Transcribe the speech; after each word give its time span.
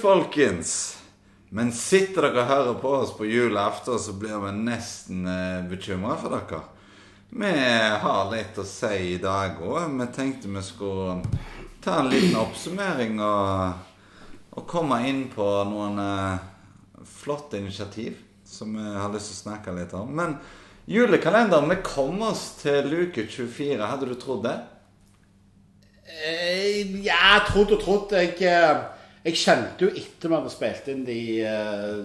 Folkens! 0.00 0.96
Men 1.50 1.72
sitter 1.74 2.24
dere 2.28 2.44
og 2.44 2.48
hører 2.48 2.76
på 2.80 2.90
oss 3.02 3.10
på 3.12 3.26
julaften, 3.28 3.98
så 3.98 4.14
blir 4.16 4.38
vi 4.44 4.52
nesten 4.56 5.26
eh, 5.28 5.64
bekymra 5.68 6.14
for 6.20 6.32
dere. 6.32 6.60
Vi 7.30 7.50
har 8.02 8.30
litt 8.30 8.56
å 8.58 8.64
si 8.64 8.94
i 9.12 9.18
dag 9.20 9.58
òg. 9.60 9.90
Vi 9.98 10.06
tenkte 10.14 10.48
vi 10.50 10.62
skulle 10.64 11.18
ta 11.84 11.98
en 12.00 12.08
liten 12.10 12.38
oppsummering 12.40 13.20
og, 13.22 14.06
og 14.56 14.64
komme 14.70 15.02
inn 15.10 15.26
på 15.34 15.48
noen 15.68 16.00
eh, 16.00 17.04
flotte 17.20 17.60
initiativ 17.60 18.16
som 18.46 18.72
vi 18.78 18.86
har 18.96 19.12
lyst 19.12 19.30
til 19.30 19.36
å 19.36 19.42
snakke 19.42 19.74
litt 19.76 19.92
om. 19.98 20.14
Men 20.16 20.38
julekalenderen 20.90 21.68
vi 21.74 21.80
kom 21.84 22.22
oss 22.30 22.46
til 22.62 22.88
luke 22.88 23.26
24. 23.28 23.82
Hadde 23.84 24.08
du 24.08 24.16
trodd 24.16 24.46
det? 24.48 24.56
Eh, 26.08 26.96
ja, 27.04 27.36
trodd 27.50 27.76
og 27.76 27.84
trodd. 27.84 28.16
Jeg, 28.16 28.38
eh, 28.48 28.99
jeg 29.24 29.36
kjente 29.36 29.86
jo 29.86 29.90
etter 29.92 30.30
vi 30.30 30.36
hadde 30.38 30.52
spilt 30.52 30.88
inn 30.92 31.04
de 31.06 31.20
uh, 31.44 32.00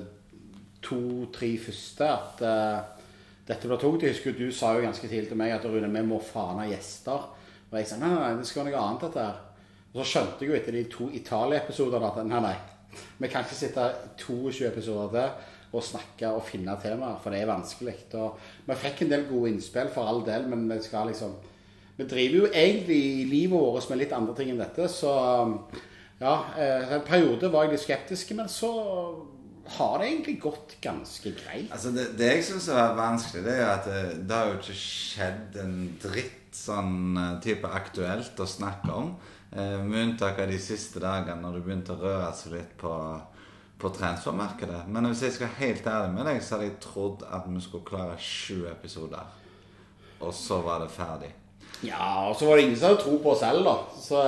to-tre 0.84 1.54
første, 1.64 2.10
at 2.10 2.44
uh, 2.46 3.08
dette 3.48 3.72
ble 3.72 3.80
tungt. 3.82 4.04
Jeg 4.04 4.18
husker 4.18 4.38
du 4.38 4.50
sa 4.52 4.74
jo 4.76 4.86
ganske 4.86 5.08
tidlig 5.08 5.32
til 5.32 5.40
meg 5.40 5.56
at 5.56 5.66
Rune, 5.66 5.90
vi 5.92 6.06
må 6.06 6.22
faen 6.24 6.62
ha 6.64 6.70
gjester. 6.70 7.28
Og 7.72 7.76
jeg 7.80 7.90
sa 7.90 8.00
nei, 8.02 8.12
nei, 8.14 8.36
det 8.40 8.48
skal 8.50 8.64
være 8.64 8.76
noe 8.76 8.86
annet 8.86 9.08
dette 9.08 9.26
her. 9.26 9.44
Og 9.94 10.00
så 10.02 10.08
skjønte 10.12 10.44
jeg 10.44 10.52
jo 10.52 10.60
etter 10.60 10.76
de 10.76 10.88
to 10.92 11.10
Italia-episodene 11.16 12.10
at 12.12 12.24
nei, 12.28 12.42
nei. 12.50 12.56
Vi 13.20 13.28
kan 13.32 13.44
ikke 13.44 13.58
sitte 13.58 13.90
22 14.22 14.68
episoder 14.70 15.30
til 15.36 15.54
og 15.76 15.84
snakke 15.84 16.30
og 16.32 16.46
finne 16.48 16.76
temaer, 16.82 17.18
for 17.22 17.34
det 17.34 17.42
er 17.42 17.50
vanskelig. 17.50 17.98
Og 18.20 18.40
vi 18.68 18.78
fikk 18.80 19.04
en 19.04 19.12
del 19.12 19.28
gode 19.30 19.52
innspill, 19.54 19.92
for 19.94 20.08
all 20.08 20.24
del, 20.28 20.48
men 20.52 20.68
vi 20.70 20.80
skal 20.84 21.12
liksom 21.12 21.36
Vi 21.96 22.04
driver 22.04 22.36
jo 22.36 22.48
egentlig 22.52 23.26
livet 23.30 23.56
vårt 23.56 23.86
med 23.90 24.02
litt 24.02 24.12
andre 24.12 24.34
ting 24.36 24.50
enn 24.52 24.60
dette, 24.60 24.90
så 24.92 25.12
ja. 26.22 26.36
eh, 26.58 26.94
En 26.96 27.06
periode 27.08 27.52
var 27.54 27.66
jeg 27.66 27.76
litt 27.76 27.86
skeptisk, 27.86 28.32
men 28.38 28.50
så 28.52 28.72
har 29.76 30.00
det 30.00 30.10
egentlig 30.10 30.40
gått 30.44 30.76
ganske 30.82 31.32
greit. 31.40 31.72
Altså 31.74 31.92
det, 31.96 32.12
det 32.20 32.32
jeg 32.36 32.44
syns 32.52 32.68
er 32.70 32.98
vanskelig, 32.98 33.46
det 33.48 33.56
er 33.58 33.70
at 33.72 33.88
det, 33.90 34.02
det 34.30 34.36
har 34.38 34.52
jo 34.52 34.60
ikke 34.60 34.78
skjedd 34.78 35.62
en 35.64 35.78
dritt 36.04 36.42
sånn 36.56 37.18
eh, 37.20 37.32
type 37.44 37.72
aktuelt 37.82 38.40
å 38.40 38.50
snakke 38.50 38.92
om. 38.94 39.16
Eh, 39.52 39.80
med 39.84 40.10
unntak 40.10 40.40
av 40.44 40.52
de 40.52 40.60
siste 40.62 41.02
dagene 41.04 41.42
når 41.42 41.58
det 41.58 41.64
begynte 41.66 41.96
å 41.96 42.02
røre 42.02 42.30
seg 42.38 42.58
litt 42.58 42.76
på, 42.80 42.92
på 43.82 43.92
transfermarkedet. 43.98 44.84
Men 44.92 45.10
hvis 45.10 45.26
jeg 45.26 45.38
skal 45.38 45.58
helt 45.62 45.88
ærlig 45.88 46.14
med 46.18 46.30
deg, 46.30 46.44
så 46.44 46.58
hadde 46.58 46.70
jeg 46.70 46.84
trodd 46.84 47.26
at 47.30 47.50
vi 47.50 47.64
skulle 47.64 47.88
klare 47.88 48.20
sju 48.22 48.66
episoder. 48.72 49.34
Og 50.22 50.32
så 50.36 50.62
var 50.64 50.84
det 50.84 50.94
ferdig. 50.94 51.32
Ja, 51.84 52.30
og 52.30 52.36
så 52.40 52.48
var 52.48 52.58
det 52.58 52.64
ingen 52.64 52.78
som 52.80 52.90
hadde 52.90 53.04
tro 53.04 53.18
på 53.24 53.34
oss 53.34 53.42
selv, 53.44 53.66
da. 53.66 53.76
Så, 54.00 54.22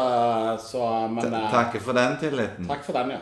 så 0.68 0.84
men 1.14 1.34
eh, 1.34 1.50
Takk 1.54 1.78
for 1.84 1.98
den 1.98 2.18
tilliten. 2.22 2.68
Takk 2.70 2.84
for 2.86 2.98
den, 3.00 3.16
ja. 3.16 3.22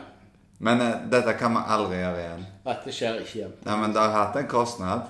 Men 0.58 0.80
eh, 0.80 0.96
dette 1.12 1.36
kan 1.38 1.54
vi 1.56 1.62
aldri 1.76 2.00
gjøre 2.00 2.24
igjen. 2.24 2.46
Dette 2.66 2.94
skjer 2.94 3.20
ikke 3.22 3.38
igjen. 3.40 3.54
Ja, 3.66 3.76
Men 3.80 3.94
det 3.94 4.02
har 4.02 4.16
hatt 4.16 4.40
en 4.40 4.50
kostnad. 4.50 5.06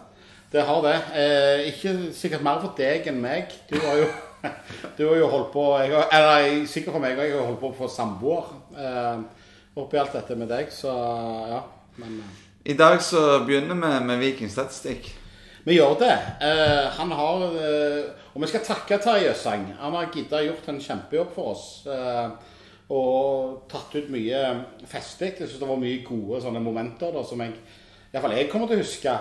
Det 0.53 0.63
har 0.67 0.83
det. 0.85 0.97
Eh, 1.19 1.67
ikke 1.73 1.97
sikkert 2.15 2.45
mer 2.47 2.63
for 2.63 2.77
deg 2.79 3.09
enn 3.11 3.19
meg. 3.23 3.55
Du 3.71 3.77
har 3.83 4.03
jo, 4.03 4.07
du 4.99 5.03
har 5.09 5.19
jo 5.23 5.31
holdt 5.33 5.53
på 5.55 5.67
jeg 5.83 5.95
har, 5.95 6.09
Eller 6.15 6.67
sikkert 6.71 6.97
for 6.97 7.03
meg 7.03 7.19
òg. 7.19 7.27
Jeg 7.27 7.39
har 7.39 7.49
holdt 7.51 7.63
på 7.63 7.73
å 7.73 7.79
få 7.81 7.91
samboer 7.91 8.53
eh, 8.79 9.23
oppi 9.77 10.01
alt 10.01 10.15
dette 10.17 10.39
med 10.39 10.51
deg, 10.51 10.71
så 10.73 10.93
ja. 11.51 11.63
Men 12.01 12.21
eh, 12.23 12.43
I 12.73 12.77
dag 12.79 12.99
så 13.03 13.41
begynner 13.47 13.79
vi 13.79 14.07
med 14.07 14.23
vikingstatistikk. 14.23 15.13
Vi 15.67 15.75
gjør 15.77 15.97
det. 15.99 16.13
Eh, 16.47 16.85
han 16.99 17.11
har 17.19 17.47
eh, 17.59 18.05
Og 18.35 18.43
vi 18.43 18.49
skal 18.51 18.63
takke 18.67 18.99
Terje 19.03 19.33
Øsang. 19.33 19.65
Han 19.81 19.97
har 19.97 20.11
giddet 20.15 20.45
gjort 20.47 20.69
en 20.71 20.81
kjempejobb 20.83 21.33
for 21.35 21.55
oss. 21.55 21.65
Eh, 21.91 22.29
og 22.95 23.65
tatt 23.71 23.97
ut 23.97 24.11
mye 24.15 24.43
festlig. 24.87 25.33
Jeg 25.41 25.49
syns 25.49 25.63
det 25.63 25.69
var 25.71 25.81
mye 25.81 26.05
gode 26.07 26.39
sånne 26.45 26.63
momenter 26.63 27.11
da, 27.15 27.25
som 27.27 27.41
jeg 27.43 27.57
iallfall 28.13 28.37
jeg 28.37 28.51
kommer 28.53 28.71
til 28.71 28.79
å 28.79 28.85
huske. 28.85 29.17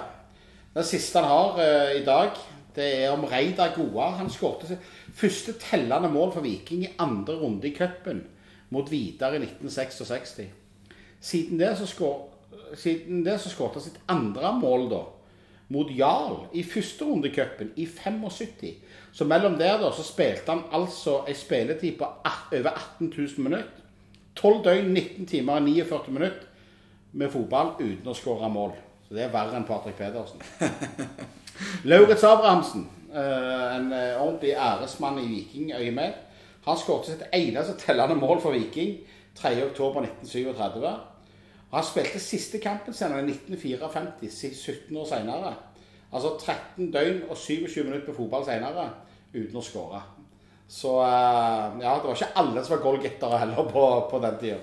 Det 0.76 0.84
siste 0.86 1.24
han 1.24 1.32
har 1.32 1.64
eh, 1.64 1.96
i 2.02 2.04
dag, 2.06 2.38
det 2.76 2.90
er 3.06 3.16
om 3.16 3.26
Reidar 3.32 3.74
Goa. 3.74 4.12
Han 4.20 4.30
skåret 4.30 4.76
første 5.16 5.56
tellende 5.64 6.12
mål 6.14 6.36
for 6.36 6.46
Viking 6.46 6.84
i 6.86 6.94
andre 7.02 7.40
runde 7.40 7.72
i 7.72 7.74
cupen 7.74 8.22
mot 8.76 8.92
Vidar 8.92 9.34
i 9.34 9.42
1966. 9.42 10.38
Siden 11.26 11.58
det 11.58 11.74
så 11.80 11.88
skår- 11.90 12.76
siden 12.78 13.24
det 13.26 13.40
så 13.42 13.50
skåret 13.50 13.80
han 13.80 13.86
sitt 13.88 14.02
andre 14.12 14.52
mål 14.60 14.90
da 14.92 15.02
mot 15.70 15.90
Jarl 15.90 16.46
i 16.54 16.64
første 16.64 17.06
runde 17.06 17.30
i 17.30 17.34
cupen 17.34 17.72
i 17.76 17.86
75. 17.86 18.76
Så 19.12 19.26
mellom 19.26 19.58
der 19.58 19.80
da 19.82 19.92
så 19.96 20.04
spilte 20.04 20.52
han 20.52 20.66
altså 20.72 21.22
ei 21.28 21.34
spilletid 21.34 21.98
på 21.98 22.10
over 22.52 22.70
18 22.70 23.14
000 23.18 23.28
minutter. 23.38 23.82
12 24.36 24.64
døgn, 24.64 24.94
19 24.94 25.26
timer 25.26 25.54
og 25.54 25.64
49 25.64 26.12
minutter 26.12 26.44
med 27.14 27.32
fotball 27.32 27.78
uten 27.80 28.12
å 28.12 28.18
skåre 28.18 28.50
mål. 28.52 28.76
Så 29.08 29.16
det 29.16 29.24
er 29.24 29.34
verre 29.34 29.56
enn 29.56 29.68
Patrick 29.68 29.96
Pedersen. 29.98 30.42
Lauritz 31.90 32.24
Abrahamsen, 32.28 32.90
eh, 33.14 33.76
en 33.78 33.92
eh, 33.94 34.22
ordentlig 34.22 34.56
æresmann 34.60 35.22
i 35.22 35.28
Viking 35.30 35.72
øyemed, 35.78 36.22
han 36.66 36.78
skåret 36.82 37.06
sitt 37.06 37.24
eneste 37.34 37.78
tellende 37.80 38.18
mål 38.18 38.42
for 38.42 38.58
Viking 38.58 38.98
3.10.1937. 39.40 41.15
Han 41.76 41.84
spilte 41.84 42.20
siste 42.24 42.60
kampen 42.64 42.94
sin 42.96 43.12
i 43.18 43.24
1954, 43.28 44.30
si- 44.32 44.54
17 44.56 44.98
år 44.98 45.08
senere. 45.10 45.54
Altså 46.16 46.36
13 46.40 46.92
døgn 46.94 47.24
og 47.30 47.36
27 47.38 47.84
minutter 47.84 48.06
på 48.08 48.16
fotball 48.22 48.46
senere 48.48 48.86
uten 49.36 49.58
å 49.60 49.64
skåre. 49.66 50.00
Så 50.72 50.94
eh, 51.04 51.76
ja, 51.84 51.98
det 52.00 52.08
var 52.08 52.16
ikke 52.16 52.32
alle 52.42 52.64
som 52.64 52.78
var 52.78 52.84
goalgettere 52.86 53.42
heller 53.44 53.68
på, 53.70 53.84
på 54.12 54.22
den 54.24 54.38
tida. 54.42 54.62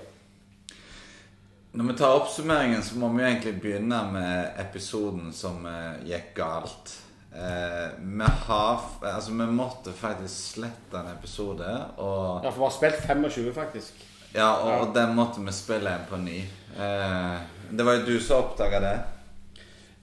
Når 1.73 1.87
vi 1.91 1.93
tar 1.97 2.15
oppsummeringen, 2.19 2.83
så 2.85 2.97
må 3.01 3.07
vi 3.15 3.23
egentlig 3.25 3.55
begynne 3.61 3.99
med 4.13 4.59
episoden 4.61 5.31
som 5.33 5.63
eh, 5.69 6.03
gikk 6.09 6.33
galt. 6.37 6.91
Eh, 7.33 7.93
vi 7.97 8.27
har 8.47 8.83
Altså, 9.01 9.31
vi 9.33 9.47
måtte 9.49 9.93
faktisk 9.97 10.57
slette 10.57 10.99
en 10.99 11.13
episode, 11.15 11.69
og 11.97 12.43
Ja, 12.45 12.49
for 12.51 12.59
vi 12.61 12.67
har 12.67 12.75
spilt 12.77 13.07
25, 13.09 13.53
faktisk. 13.57 14.03
Ja, 14.33 14.49
og, 14.57 14.87
og 14.87 14.93
den 14.95 15.13
måtte 15.17 15.41
vi 15.45 15.53
spille 15.53 15.93
på 16.09 16.17
ny. 16.17 16.39
Eh, 16.73 17.35
det 17.73 17.85
var 17.85 17.99
jo 17.99 18.05
du 18.07 18.15
som 18.21 18.41
oppdaga 18.41 18.79
det. 18.81 18.93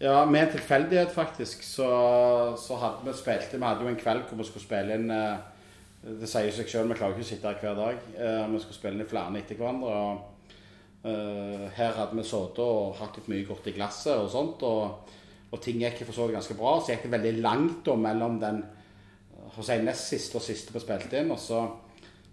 Ja, 0.00 0.24
med 0.24 0.46
en 0.46 0.52
tilfeldighet, 0.54 1.10
faktisk, 1.12 1.64
så, 1.66 1.88
så 2.56 2.76
hadde 2.80 3.04
vi 3.04 3.12
spilt 3.18 3.52
Vi 3.52 3.60
hadde 3.60 3.84
jo 3.84 3.90
en 3.90 3.98
kveld 4.00 4.22
hvor 4.28 4.38
vi 4.38 4.46
skulle 4.48 4.64
spille 4.64 4.96
inn 4.96 5.10
eh, 5.12 5.34
Det 6.22 6.30
sier 6.30 6.48
seg 6.56 6.70
sjøl, 6.70 6.88
vi 6.88 6.96
klarer 6.96 7.18
ikke 7.18 7.26
å 7.26 7.28
sitte 7.28 7.50
her 7.50 7.58
hver 7.60 7.76
dag. 7.76 7.98
Eh, 8.16 8.46
Vi 8.54 8.62
skulle 8.62 8.78
spille 8.78 9.02
inn 9.02 9.10
flere 9.10 9.42
etter 9.42 9.58
hverandre. 9.58 9.98
og 9.98 11.10
eh, 11.10 11.66
Her 11.76 11.98
hadde 11.98 12.16
vi 12.16 12.24
sittet 12.24 12.62
og 12.64 12.96
hatt 13.02 13.18
litt 13.20 13.28
mye 13.34 13.48
godt 13.50 13.68
i 13.68 13.76
glasset 13.76 14.14
og 14.14 14.30
sånt. 14.32 14.64
Og, 14.64 15.12
og 15.50 15.60
ting 15.60 15.82
gikk 15.82 16.00
for 16.06 16.16
så 16.16 16.30
vidt 16.30 16.38
ganske 16.38 16.56
bra. 16.56 16.78
Så 16.80 16.94
gikk 16.94 17.04
det 17.08 17.14
veldig 17.18 17.34
langt 17.44 17.82
da 17.84 17.98
mellom 17.98 18.40
den 18.40 18.62
hos 19.56 19.68
jeg, 19.68 19.82
si, 19.82 19.84
nest 19.90 20.08
siste 20.14 20.38
og 20.38 20.46
siste 20.46 20.72
vi 20.72 20.80
spilte 20.86 21.20
inn. 21.20 21.34
Og 21.34 21.42
så 21.42 21.60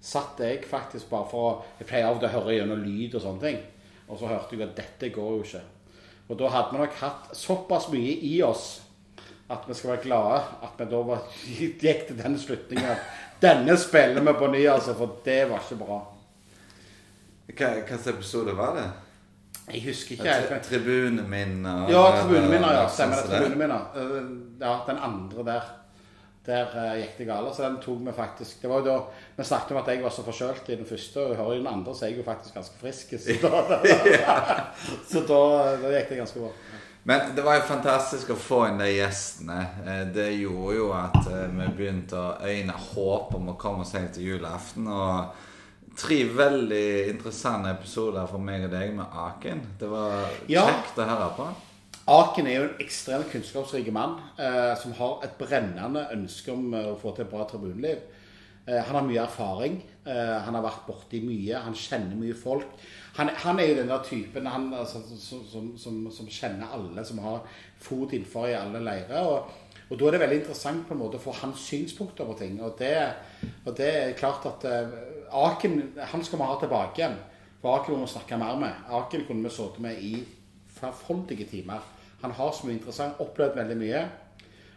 satt 0.07 0.39
jeg 0.39 0.63
faktisk 0.69 1.09
bare 1.11 1.27
for 1.31 1.47
å 1.49 1.55
Jeg 1.79 1.87
pleier 1.89 2.07
av 2.07 2.15
og 2.15 2.21
til 2.23 2.29
å 2.29 2.35
høre 2.39 2.55
gjennom 2.57 2.83
lyd 2.83 3.15
og 3.17 3.21
sånne 3.25 3.41
ting. 3.43 3.57
Og 4.07 4.19
så 4.21 4.29
hørte 4.31 4.55
jeg 4.55 4.63
at 4.69 4.75
dette 4.77 5.09
går 5.15 5.31
jo 5.35 5.43
ikke. 5.43 5.61
Og 6.29 6.37
da 6.39 6.49
hadde 6.53 6.71
vi 6.75 6.81
nok 6.81 6.93
hatt 7.01 7.29
såpass 7.35 7.89
mye 7.91 8.13
i 8.27 8.35
oss 8.43 8.67
at 9.49 9.63
vi 9.67 9.73
skal 9.75 9.93
være 9.93 10.03
glade 10.03 10.39
at 10.63 10.79
vi 10.79 10.85
da 10.91 11.01
var, 11.07 11.21
gikk 11.83 12.07
til 12.09 12.17
den 12.19 12.37
slutningen 12.39 12.89
at 12.91 13.03
denne 13.41 13.75
spiller 13.79 14.23
vi 14.25 14.33
på 14.39 14.47
ny, 14.51 14.63
altså, 14.67 14.95
for 14.97 15.19
det 15.25 15.41
var 15.51 15.61
ikke 15.63 15.77
bra. 15.85 15.99
Hvilken 17.47 17.99
episode 18.13 18.55
var 18.57 18.73
det? 18.75 18.87
Jeg 19.73 19.83
husker 19.83 20.15
ikke 20.15 20.35
men- 20.49 20.61
Tribuneminner 20.63 21.89
Ja, 21.91 22.03
tribuneminner, 22.21 22.73
ja. 22.73 22.87
Stemmer 22.87 23.15
det. 23.15 23.23
sånn. 23.23 23.43
Tribuneminner. 23.43 23.81
Eh, 23.95 24.29
Ja, 24.61 24.73
den 24.87 24.97
andre 24.97 25.43
der. 25.45 25.61
Der 26.47 26.69
uh, 26.71 26.93
gikk 27.01 27.17
det 27.17 27.27
galt. 27.27 27.51
Så 27.55 27.63
den 27.65 27.77
tok 27.83 27.99
vi 28.07 28.11
faktisk 28.15 28.61
Det 28.61 28.69
var 28.71 28.79
jo 28.79 28.85
da 28.85 28.97
Vi 29.35 29.43
snakket 29.43 29.71
om 29.75 29.81
at 29.81 29.87
jeg 29.91 30.03
var 30.03 30.13
så 30.15 30.23
forkjølt 30.23 30.69
i 30.71 30.77
den 30.79 30.87
første, 30.87 31.19
og 31.25 31.35
hører 31.35 31.55
i 31.57 31.61
den 31.61 31.67
andre 31.67 31.93
så 31.95 32.05
er 32.05 32.13
jeg 32.13 32.21
jo 32.21 32.27
faktisk 32.27 32.55
ganske 32.55 32.79
frisk. 32.79 33.13
Så 33.19 33.35
da, 33.43 33.63
så 35.11 35.23
da, 35.27 35.41
da 35.81 35.91
gikk 35.97 36.09
det 36.13 36.21
ganske 36.21 36.39
bra. 36.39 36.51
Men 37.07 37.35
det 37.35 37.43
var 37.45 37.55
jo 37.55 37.67
fantastisk 37.69 38.31
å 38.33 38.39
få 38.39 38.61
inn 38.67 38.81
de 38.81 38.87
gjestene. 38.97 39.59
Eh, 39.87 40.01
Det 40.15 40.25
gjorde 40.41 40.73
jo 40.75 40.87
at 40.95 41.19
eh, 41.31 41.45
vi 41.55 41.67
begynte 41.77 42.17
å 42.19 42.33
øyne 42.43 42.73
håp 42.89 43.35
om 43.37 43.53
å 43.53 43.59
komme 43.59 43.85
oss 43.85 43.93
helt 43.95 44.11
til 44.17 44.33
julaften. 44.33 44.89
Og 44.91 45.95
tre 45.97 46.17
veldig 46.35 46.87
interessante 47.13 47.71
episoder 47.77 48.27
for 48.29 48.43
meg 48.43 48.67
og 48.67 48.73
deg 48.75 48.91
med 48.97 49.15
Aken. 49.23 49.63
Det 49.79 49.87
var 49.91 50.27
Ja. 50.51 50.65
kjekt 50.67 50.99
å 50.99 51.07
høre 51.11 51.29
på. 51.37 51.47
Aken 52.07 52.47
er 52.47 52.55
jo 52.55 52.67
en 52.69 52.77
ekstremt 52.79 53.27
kunnskapsrik 53.33 53.89
mann 53.91 54.13
eh, 54.39 54.73
som 54.79 54.93
har 54.95 55.25
et 55.25 55.33
brennende 55.35 56.05
ønske 56.15 56.53
om 56.53 56.69
eh, 56.71 56.93
å 56.93 56.99
få 57.01 57.11
til 57.11 57.25
et 57.25 57.33
bra 57.33 57.43
tribuneliv. 57.49 58.05
Eh, 58.63 58.79
han 58.79 58.95
har 58.95 59.03
mye 59.03 59.25
erfaring. 59.25 59.75
Eh, 60.07 60.37
han 60.45 60.55
har 60.55 60.63
vært 60.63 60.85
borti 60.87 61.19
mye. 61.23 61.59
Han 61.65 61.75
kjenner 61.75 62.15
mye 62.15 62.35
folk. 62.35 62.77
Han, 63.17 63.33
han 63.43 63.59
er 63.59 63.73
jo 63.73 63.77
den 63.81 63.91
der 63.91 64.05
typen 64.07 64.47
han, 64.47 64.69
altså, 64.75 65.01
som, 65.19 65.41
som, 65.51 65.67
som, 65.75 65.97
som 66.15 66.29
kjenner 66.31 66.71
alle, 66.77 67.03
som 67.07 67.19
har 67.25 67.41
fot 67.83 68.15
innenfor 68.15 68.47
i 68.53 68.55
alle 68.55 68.79
leirer. 68.87 69.27
Og, 69.27 69.83
og 69.89 69.99
da 69.99 70.07
er 70.07 70.15
det 70.15 70.23
veldig 70.23 70.39
interessant 70.45 70.87
på 70.87 70.95
en 70.95 71.01
måte 71.01 71.19
å 71.19 71.25
få 71.25 71.35
hans 71.41 71.67
synspunkter 71.67 72.27
på 72.27 72.37
ting. 72.39 72.55
Og 72.63 72.79
det, 72.79 72.93
og 73.65 73.75
det 73.75 73.91
er 73.91 74.15
klart 74.19 74.47
at 74.47 74.63
eh, 74.71 74.95
Aken 75.43 75.81
han 76.13 76.23
skal 76.23 76.39
vi 76.39 76.47
ha 76.53 76.55
tilbake 76.63 77.03
igjen. 77.03 77.19
For 77.59 77.81
Aken 77.81 77.99
må 77.99 78.07
vi 78.07 78.15
snakke 78.15 78.39
mer 78.39 78.63
med. 78.63 78.87
Aken 78.95 79.27
kunne 79.27 79.43
vi 79.43 79.55
sittet 79.59 79.83
med 79.83 79.99
i 79.99 80.15
flerfoldige 80.79 81.51
timer. 81.51 81.96
Han 82.21 82.31
har 82.37 82.53
så 82.53 82.67
mye 82.67 82.77
interessant, 82.77 83.19
opplevd 83.21 83.59
veldig 83.59 83.77
mye. 83.77 84.05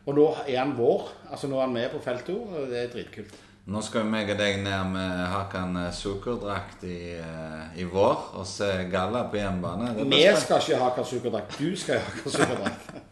Og 0.09 0.17
nå 0.17 0.27
er 0.47 0.59
han 0.59 0.75
vår. 0.77 1.09
altså 1.31 1.49
Nå 1.49 1.59
er 1.59 1.69
han 1.69 1.77
med 1.77 1.93
på 1.93 2.03
feltet 2.05 2.35
og 2.35 2.69
det 2.71 2.85
er 2.85 2.93
dritkult. 2.93 3.39
Nå 3.71 3.83
skal 3.85 4.09
meg 4.09 4.31
og 4.33 4.39
deg 4.41 4.63
ned 4.65 4.89
med 4.95 5.19
Hakan 5.31 5.77
Sukkerdrakt 5.95 6.83
i, 6.89 7.13
eh, 7.21 7.79
i 7.79 7.85
vår 7.87 8.33
og 8.41 8.47
se 8.49 8.71
Galla 8.91 9.27
på 9.31 9.39
hjemmebane. 9.39 9.93
Vi 10.11 10.25
skal 10.41 10.65
ikke 10.65 10.81
ha 10.81 10.89
Kasukerdrakt. 10.97 11.59
Du 11.61 11.77
skal 11.79 12.01
ha 12.01 12.17
Kasukerdrakt. 12.23 12.91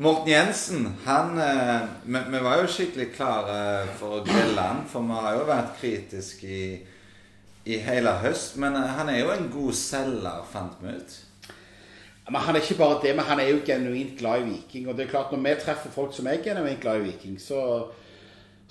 Morten 0.00 0.30
Jensen, 0.32 0.86
han 1.04 1.38
eh, 1.38 1.88
vi, 2.02 2.18
vi 2.32 2.38
var 2.40 2.62
jo 2.62 2.70
skikkelig 2.72 3.10
klare 3.12 3.58
for 4.00 4.16
å 4.16 4.22
grille 4.24 4.64
han, 4.64 4.86
for 4.88 5.04
vi 5.04 5.18
har 5.26 5.36
jo 5.36 5.48
vært 5.50 5.74
kritiske 5.76 6.48
i, 6.48 6.68
i 7.68 7.76
hele 7.84 8.16
høst. 8.24 8.56
Men 8.62 8.78
eh, 8.80 8.94
han 8.96 9.12
er 9.12 9.20
jo 9.20 9.34
en 9.34 9.50
god 9.52 9.76
selger, 9.76 10.46
fant 10.50 10.80
vi 10.80 10.96
ut. 10.96 11.18
Men 12.30 12.44
han 12.46 12.56
er 12.56 12.62
ikke 12.62 12.78
bare 12.78 13.00
det, 13.02 13.14
men 13.16 13.26
han 13.26 13.40
er 13.42 13.48
jo 13.50 13.62
genuint 13.66 14.18
glad 14.18 14.44
i 14.44 14.52
Viking. 14.52 14.86
Og 14.88 14.96
det 14.96 15.06
er 15.06 15.10
klart, 15.10 15.32
når 15.32 15.42
vi 15.42 15.56
treffer 15.64 15.90
folk 15.94 16.14
som 16.14 16.28
er 16.30 16.42
genuint 16.44 16.80
glad 16.82 17.00
i 17.00 17.08
Viking, 17.08 17.40
så, 17.42 17.60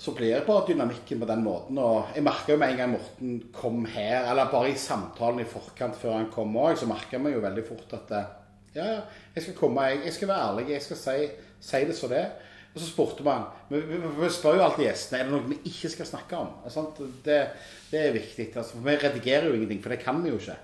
så 0.00 0.14
blir 0.16 0.32
det 0.32 0.46
bare 0.46 0.64
dynamikken 0.70 1.20
på 1.20 1.28
den 1.28 1.44
måten. 1.44 1.78
Og 1.78 2.14
jeg 2.16 2.24
merka 2.24 2.54
jo 2.54 2.60
med 2.60 2.72
en 2.72 2.80
gang 2.80 2.94
Morten 2.94 3.34
kom 3.52 3.84
her, 3.84 4.30
eller 4.30 4.52
bare 4.52 4.72
i 4.72 4.78
samtalen 4.80 5.42
i 5.44 5.48
forkant 5.48 5.98
før 6.00 6.16
han 6.16 6.30
kom 6.32 6.56
òg, 6.56 6.78
så 6.80 6.88
merka 6.88 7.20
vi 7.20 7.34
jo 7.34 7.44
veldig 7.44 7.66
fort 7.68 7.92
at 7.98 8.14
ja, 8.16 8.84
ja, 8.86 9.00
jeg 9.34 9.44
skal 9.44 9.58
komme, 9.58 9.88
jeg, 9.90 10.06
jeg 10.06 10.16
skal 10.16 10.30
være 10.30 10.46
ærlig, 10.52 10.70
jeg 10.70 10.86
skal 10.86 11.02
si, 11.02 11.18
si 11.60 11.84
det 11.88 11.98
som 11.98 12.12
det 12.12 12.22
er. 12.22 12.32
Og 12.70 12.78
så 12.78 12.86
spurte 12.86 13.24
man 13.26 13.48
Vi, 13.68 13.80
vi, 13.82 14.28
spør 14.30 14.60
jo 14.60 14.64
alltid 14.64 14.84
gjestene 14.86 15.20
er 15.20 15.26
det 15.26 15.34
noe 15.34 15.48
vi 15.50 15.56
ikke 15.72 15.90
skal 15.90 16.06
snakke 16.06 16.38
om. 16.38 16.52
Det, 17.26 17.38
det 17.90 18.00
er 18.00 18.14
viktig. 18.14 18.46
Altså, 18.54 18.76
for 18.76 18.86
vi 18.86 18.98
redigerer 19.02 19.48
jo 19.48 19.56
ingenting, 19.58 19.82
for 19.82 19.92
det 19.92 20.02
kan 20.04 20.22
vi 20.22 20.30
jo 20.30 20.38
ikke. 20.38 20.56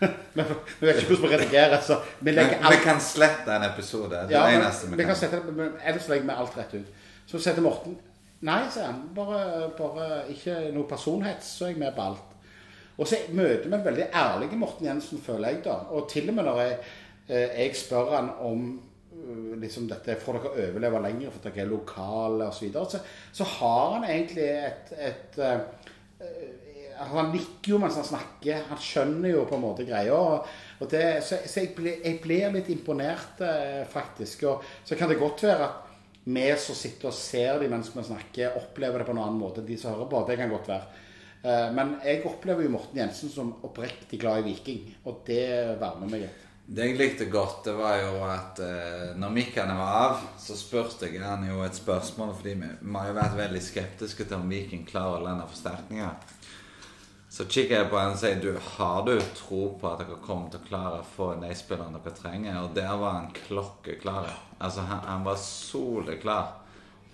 vi, 0.34 0.44
vet 0.86 1.02
ikke 1.02 1.14
hvordan 1.14 1.28
vi 1.28 1.36
redigerer, 1.36 1.80
så 1.84 1.98
vi 2.20 2.32
legger 2.32 2.62
vi 2.70 2.78
kan 2.84 3.00
slette 3.04 3.56
en 3.56 3.66
episode. 3.68 4.22
Det 4.28 4.36
er 4.36 4.54
ja, 4.54 4.60
eneste 4.60 4.88
vi 4.88 5.00
vi 5.00 5.08
kan 5.08 5.18
sette 5.18 5.40
men 5.48 5.74
ellers 5.84 6.08
legger 6.08 6.28
vi 6.30 6.36
alt 6.42 6.56
rett 6.56 6.78
ut. 6.78 6.94
Så 7.30 7.40
setter 7.42 7.64
Morten 7.64 7.98
Nei, 8.40 8.62
sier 8.72 8.86
han. 8.88 9.00
Bare, 9.12 9.68
bare 9.76 10.04
ikke 10.32 10.70
noe 10.72 10.88
personhets, 10.88 11.50
så 11.58 11.66
er 11.66 11.74
jeg 11.74 11.82
med 11.82 11.92
på 11.92 12.06
alt. 12.08 12.30
Og 13.00 13.08
så 13.08 13.18
møter 13.36 13.66
vi 13.66 13.76
en 13.76 13.84
veldig 13.84 14.06
ærlig 14.16 14.56
Morten 14.60 14.86
Jensen, 14.88 15.20
føler 15.24 15.52
jeg, 15.52 15.64
da. 15.66 15.76
Og 15.92 16.08
til 16.08 16.30
og 16.32 16.38
med 16.38 16.48
når 16.48 16.60
jeg, 16.62 16.78
eh, 17.28 17.58
jeg 17.58 17.76
spør 17.76 18.14
han 18.16 18.30
om 18.44 18.64
eh, 19.12 19.60
liksom 19.60 19.90
dette 19.90 20.16
Får 20.20 20.38
dere 20.38 20.66
overleve 20.70 21.02
lenger 21.04 21.34
for 21.34 21.44
dere 21.44 21.66
er 21.66 21.70
lokale 21.70 22.48
osv., 22.48 22.58
så, 22.58 22.64
videre, 22.66 22.90
så 22.90 22.98
så 23.32 23.48
har 23.58 23.94
han 23.98 24.08
egentlig 24.08 24.48
et, 24.48 24.92
et 25.10 25.38
eh, 25.44 25.60
eh, 26.20 26.69
Han 27.00 27.30
nikker 27.32 27.72
jo 27.72 27.78
mens 27.80 27.96
han 27.96 28.04
snakker. 28.04 28.66
Han 28.68 28.78
skjønner 28.78 29.32
jo 29.32 29.44
på 29.48 29.56
en 29.56 29.62
måte 29.64 29.86
greia. 29.88 30.14
og- 30.14 30.90
det, 30.90 31.22
så 31.24 31.36
så 31.46 31.60
jeg, 31.60 31.74
blir, 31.76 32.00
jeg 32.04 32.20
ble, 32.22 32.52
litt 32.52 32.68
imponert, 32.68 33.40
eh, 33.40 33.84
faktisk. 33.86 34.42
Og 34.44 34.62
så 34.84 34.96
kan 34.96 35.08
det 35.08 35.18
godt 35.18 35.42
være 35.42 35.64
at 35.64 35.86
vi 36.24 36.56
som 36.56 36.74
sitter 36.74 37.08
og 37.08 37.14
ser 37.14 37.58
de 37.58 37.68
mens 37.68 37.90
vi 37.94 38.02
snakker, 38.02 38.56
opplever 38.56 38.98
det 38.98 39.06
på 39.06 39.12
en 39.12 39.18
annen 39.24 39.40
måte 39.40 39.60
enn 39.60 39.66
de 39.66 39.76
som 39.76 39.94
hører 39.94 40.08
på. 40.10 40.26
Det 40.26 40.36
kan 40.38 40.50
godt 40.50 40.68
være. 40.68 40.84
Eh, 41.44 41.72
Men 41.72 41.96
jeg 42.04 42.24
opplever 42.26 42.62
jo 42.62 42.70
Morten 42.70 42.98
Jensen 42.98 43.30
som 43.30 43.54
oppriktig 43.62 44.20
glad 44.20 44.38
i 44.40 44.52
Viking, 44.52 44.94
og 45.06 45.24
det 45.26 45.78
varmer 45.80 46.08
meg 46.08 46.20
litt. 46.26 46.46
Det 46.70 46.84
jeg 46.86 46.98
likte 46.98 47.26
godt, 47.26 47.64
det 47.64 47.72
var 47.74 47.96
jo 47.98 48.24
at 48.24 48.60
eh, 48.62 49.14
når 49.18 49.32
mikkene 49.34 49.74
var 49.74 49.94
av, 50.10 50.20
så 50.38 50.54
spurte 50.54 51.08
jeg 51.08 51.20
han 51.20 51.42
jo 51.48 51.64
et 51.64 51.74
spørsmål, 51.74 52.34
fordi 52.36 52.54
vi, 52.54 52.68
vi 52.80 52.94
har 52.94 53.08
jo 53.08 53.16
vært 53.16 53.36
veldig 53.40 53.62
skeptiske 53.62 54.24
til 54.28 54.36
om 54.36 54.48
Viking 54.48 54.84
klarer 54.86 55.18
å 55.18 55.24
lande 55.24 55.48
forsterkninger. 55.50 56.14
Så 57.40 57.46
kikker 57.48 57.72
jeg 57.72 57.86
på 57.88 57.96
han 57.96 58.10
og 58.12 58.18
sier 58.20 58.36
du, 58.36 58.50
har 58.74 59.04
du 59.06 59.14
tro 59.32 59.62
på 59.80 59.88
at 59.88 60.02
dere 60.02 60.18
kommer 60.20 60.50
til 60.52 60.60
å 60.60 60.66
klare 60.66 60.96
å 61.00 61.06
få 61.08 61.30
nei-spilleren 61.40 61.94
dere 61.96 62.10
trenger? 62.12 62.58
Og 62.60 62.74
der 62.76 62.90
var 63.00 63.14
han 63.14 63.30
klokkeklar. 63.32 64.26
Altså, 64.58 64.82
han, 64.84 64.98
han 65.06 65.22
var 65.24 65.38
soleklar 65.40 66.50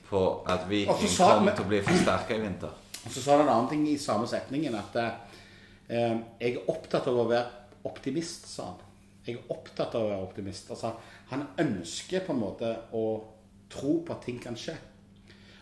på 0.09 0.23
at 0.51 0.65
Viking 0.67 1.13
kom 1.15 1.47
til 1.47 1.63
å 1.63 1.69
bli 1.71 1.79
forsterka 1.87 2.35
i 2.35 2.43
vinter. 2.43 2.73
Og 3.05 3.15
så 3.15 3.23
sa 3.23 3.37
han 3.37 3.45
en 3.45 3.53
annen 3.53 3.69
ting 3.71 3.85
i 3.87 3.93
samme 4.03 4.27
setningen, 4.27 4.75
at 4.75 4.99
eh, 4.99 6.17
jeg 6.41 6.57
er 6.57 6.73
opptatt 6.75 7.07
av 7.13 7.21
å 7.23 7.29
være 7.31 7.87
optimist, 7.87 8.49
sa 8.51 8.67
han. 8.73 8.83
Jeg 9.29 9.39
er 9.39 9.55
opptatt 9.55 9.95
av 9.95 10.09
å 10.09 10.11
være 10.11 10.27
optimist. 10.27 10.73
Altså, 10.75 10.91
han 11.31 11.47
ønsker 11.63 12.27
på 12.27 12.35
en 12.35 12.43
måte 12.43 12.73
å 12.99 13.05
tro 13.71 14.01
på 14.03 14.17
at 14.17 14.27
ting 14.27 14.43
kan 14.43 14.59
skje. 14.59 14.75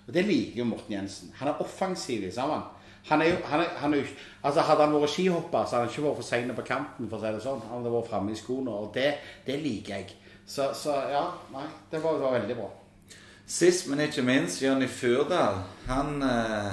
Og 0.06 0.16
det 0.16 0.24
liker 0.24 0.62
jo 0.62 0.70
Morten 0.72 0.96
Jensen. 0.96 1.36
Han 1.42 1.52
er 1.52 1.60
offensiv 1.60 2.24
i 2.24 2.32
sammen. 2.32 2.64
Han 3.04 3.20
er 3.20 3.34
jo, 3.34 3.40
han 3.44 3.60
er, 3.60 3.72
han 3.82 3.94
er 3.94 4.00
jo, 4.00 4.04
altså 4.42 4.62
Hadde 4.64 4.86
han 4.86 4.94
vært 4.96 5.12
skihopper, 5.12 5.66
så 5.66 5.76
hadde 5.76 5.88
han 5.88 5.92
ikke 5.92 6.06
vært 6.06 6.20
for 6.20 6.28
sein 6.28 6.54
på 6.56 6.68
kanten. 6.70 7.08
for 7.10 7.18
å 7.18 7.24
si 7.24 7.32
det 7.36 7.42
sånn. 7.44 7.60
Han 7.68 7.82
hadde 7.82 7.92
vært 7.92 8.08
framme 8.12 8.32
i 8.32 8.38
skoene, 8.38 8.72
og 8.72 8.94
det, 8.96 9.10
det 9.44 9.58
liker 9.60 9.98
jeg. 9.98 10.16
Så, 10.46 10.70
så 10.76 10.96
ja, 11.12 11.26
nei, 11.52 11.66
det 11.90 12.00
var, 12.00 12.16
det 12.16 12.24
var 12.24 12.38
veldig 12.38 12.56
bra. 12.58 12.70
Sist, 13.46 13.88
men 13.88 14.00
ikke 14.00 14.24
minst, 14.24 14.62
Jonny 14.62 14.88
Furdal. 14.88 15.60
Han 15.88 16.22
eh, 16.24 16.70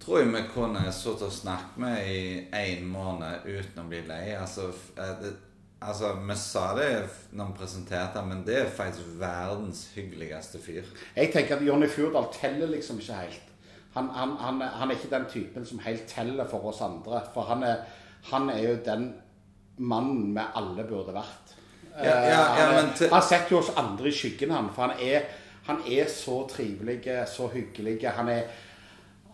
tror 0.00 0.22
jeg 0.22 0.32
vi 0.32 0.44
kunne 0.54 0.84
sittet 0.92 1.26
og 1.28 1.32
snakket 1.32 1.80
med 1.84 2.08
i 2.08 2.20
én 2.56 2.86
måned 2.88 3.44
uten 3.44 3.82
å 3.82 3.88
bli 3.90 4.00
lei. 4.08 4.30
Altså, 4.36 4.70
eh, 4.96 5.12
det, 5.20 5.34
altså, 5.84 6.14
vi 6.22 6.36
sa 6.40 6.70
det 6.78 6.88
når 7.36 7.50
vi 7.50 7.58
presenterte 7.60 8.20
ham, 8.20 8.32
men 8.32 8.44
det 8.48 8.62
er 8.62 8.72
faktisk 8.80 9.18
verdens 9.20 9.90
hyggeligste 9.96 10.60
fyr. 10.64 10.88
Jeg 11.16 11.32
tenker 11.36 11.58
at 11.58 11.68
Jonny 11.68 11.88
Furdal 11.92 12.32
teller 12.32 12.72
liksom 12.72 13.00
ikke 13.02 13.20
helt. 13.26 13.45
Han, 13.96 14.10
han, 14.14 14.36
han, 14.40 14.60
han 14.60 14.90
er 14.92 14.98
ikke 14.98 15.10
den 15.16 15.24
typen 15.32 15.64
som 15.66 15.78
helt 15.84 16.06
teller 16.10 16.44
for 16.50 16.68
oss 16.70 16.82
andre. 16.84 17.22
For 17.34 17.48
han 17.50 17.62
er, 17.66 17.80
han 18.30 18.50
er 18.52 18.62
jo 18.68 18.76
den 18.86 19.08
mannen 19.78 20.34
vi 20.36 20.44
alle 20.60 20.84
burde 20.88 21.14
vært. 21.16 21.56
Ja, 21.96 22.04
ja, 22.04 22.28
ja, 22.28 22.36
Eh, 22.36 22.60
han, 22.60 22.62
er- 22.76 22.82
men 22.82 22.94
til- 22.98 23.10
han 23.12 23.22
setter 23.24 23.56
jo 23.56 23.58
oss 23.62 23.72
andre 23.80 24.08
i 24.08 24.12
skyggen, 24.12 24.50
han. 24.52 24.70
For 24.76 24.86
han 24.90 25.00
er, 25.00 25.26
han 25.66 25.80
er 25.88 26.06
så 26.12 26.42
trivelig, 26.48 27.00
så 27.32 27.48
hyggelig. 27.52 28.02
Han, 28.18 28.28
er, 28.28 28.42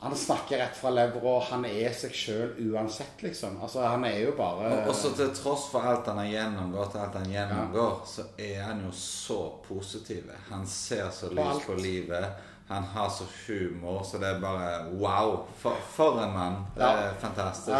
han 0.03 0.15
snakker 0.17 0.59
rett 0.63 0.77
fra 0.79 0.91
levra. 0.95 1.35
Han 1.51 1.65
er 1.67 1.93
seg 1.95 2.15
sjøl 2.15 2.55
uansett, 2.73 3.19
liksom. 3.23 3.59
Altså, 3.63 3.83
han 3.87 4.05
er 4.07 4.21
jo 4.29 4.33
bare 4.39 4.71
Og 4.85 4.89
også 4.95 5.11
til 5.19 5.35
tross 5.35 5.67
for 5.73 5.81
alt 5.91 6.07
han 6.07 6.19
har 6.23 6.31
gjennomgått, 6.31 6.95
alt 7.03 7.19
han 7.19 7.31
gjennomgår, 7.35 8.01
så 8.07 8.29
er 8.39 8.63
han 8.69 8.85
jo 8.87 8.95
så 8.95 9.41
positiv. 9.67 10.31
Han 10.51 10.67
ser 10.67 11.11
så 11.11 11.31
lyst 11.35 11.67
på 11.67 11.75
livet. 11.83 12.27
Han 12.73 12.89
har 12.95 13.09
så 13.13 13.25
humor, 13.47 14.03
så 14.07 14.19
det 14.19 14.29
er 14.29 14.41
bare 14.41 14.71
wow. 15.01 15.35
For, 15.61 15.77
for 15.93 16.21
en 16.23 16.33
mann. 16.33 16.57
Det 16.77 16.85
er. 16.87 17.03
Ja, 17.07 17.13
fantastisk. 17.21 17.77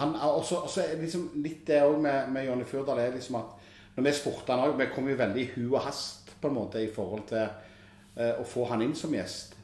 han, 0.00 0.14
er 0.14 0.26
også, 0.28 0.62
også 0.68 0.84
er 0.84 1.00
liksom 1.02 1.28
litt 1.42 1.66
det 1.66 1.82
òg 1.82 1.98
med, 2.02 2.30
med 2.34 2.46
Jonny 2.48 2.66
Furdal 2.68 3.02
er 3.02 3.16
liksom 3.16 3.40
at 3.40 3.60
når 3.94 4.08
vi 4.08 4.12
spurte 4.16 4.54
han 4.54 4.64
òg 4.64 4.78
Vi 4.78 4.90
kom 4.94 5.08
jo 5.08 5.18
veldig 5.18 5.42
i 5.42 5.50
hu 5.54 5.74
og 5.74 5.84
hast 5.86 6.32
på 6.40 6.50
en 6.50 6.56
måte 6.56 6.82
i 6.82 6.90
forhold 6.92 7.28
til 7.30 7.44
eh, 7.44 8.34
å 8.40 8.44
få 8.46 8.66
han 8.70 8.82
inn 8.84 8.94
som 8.98 9.14
gjest. 9.14 9.54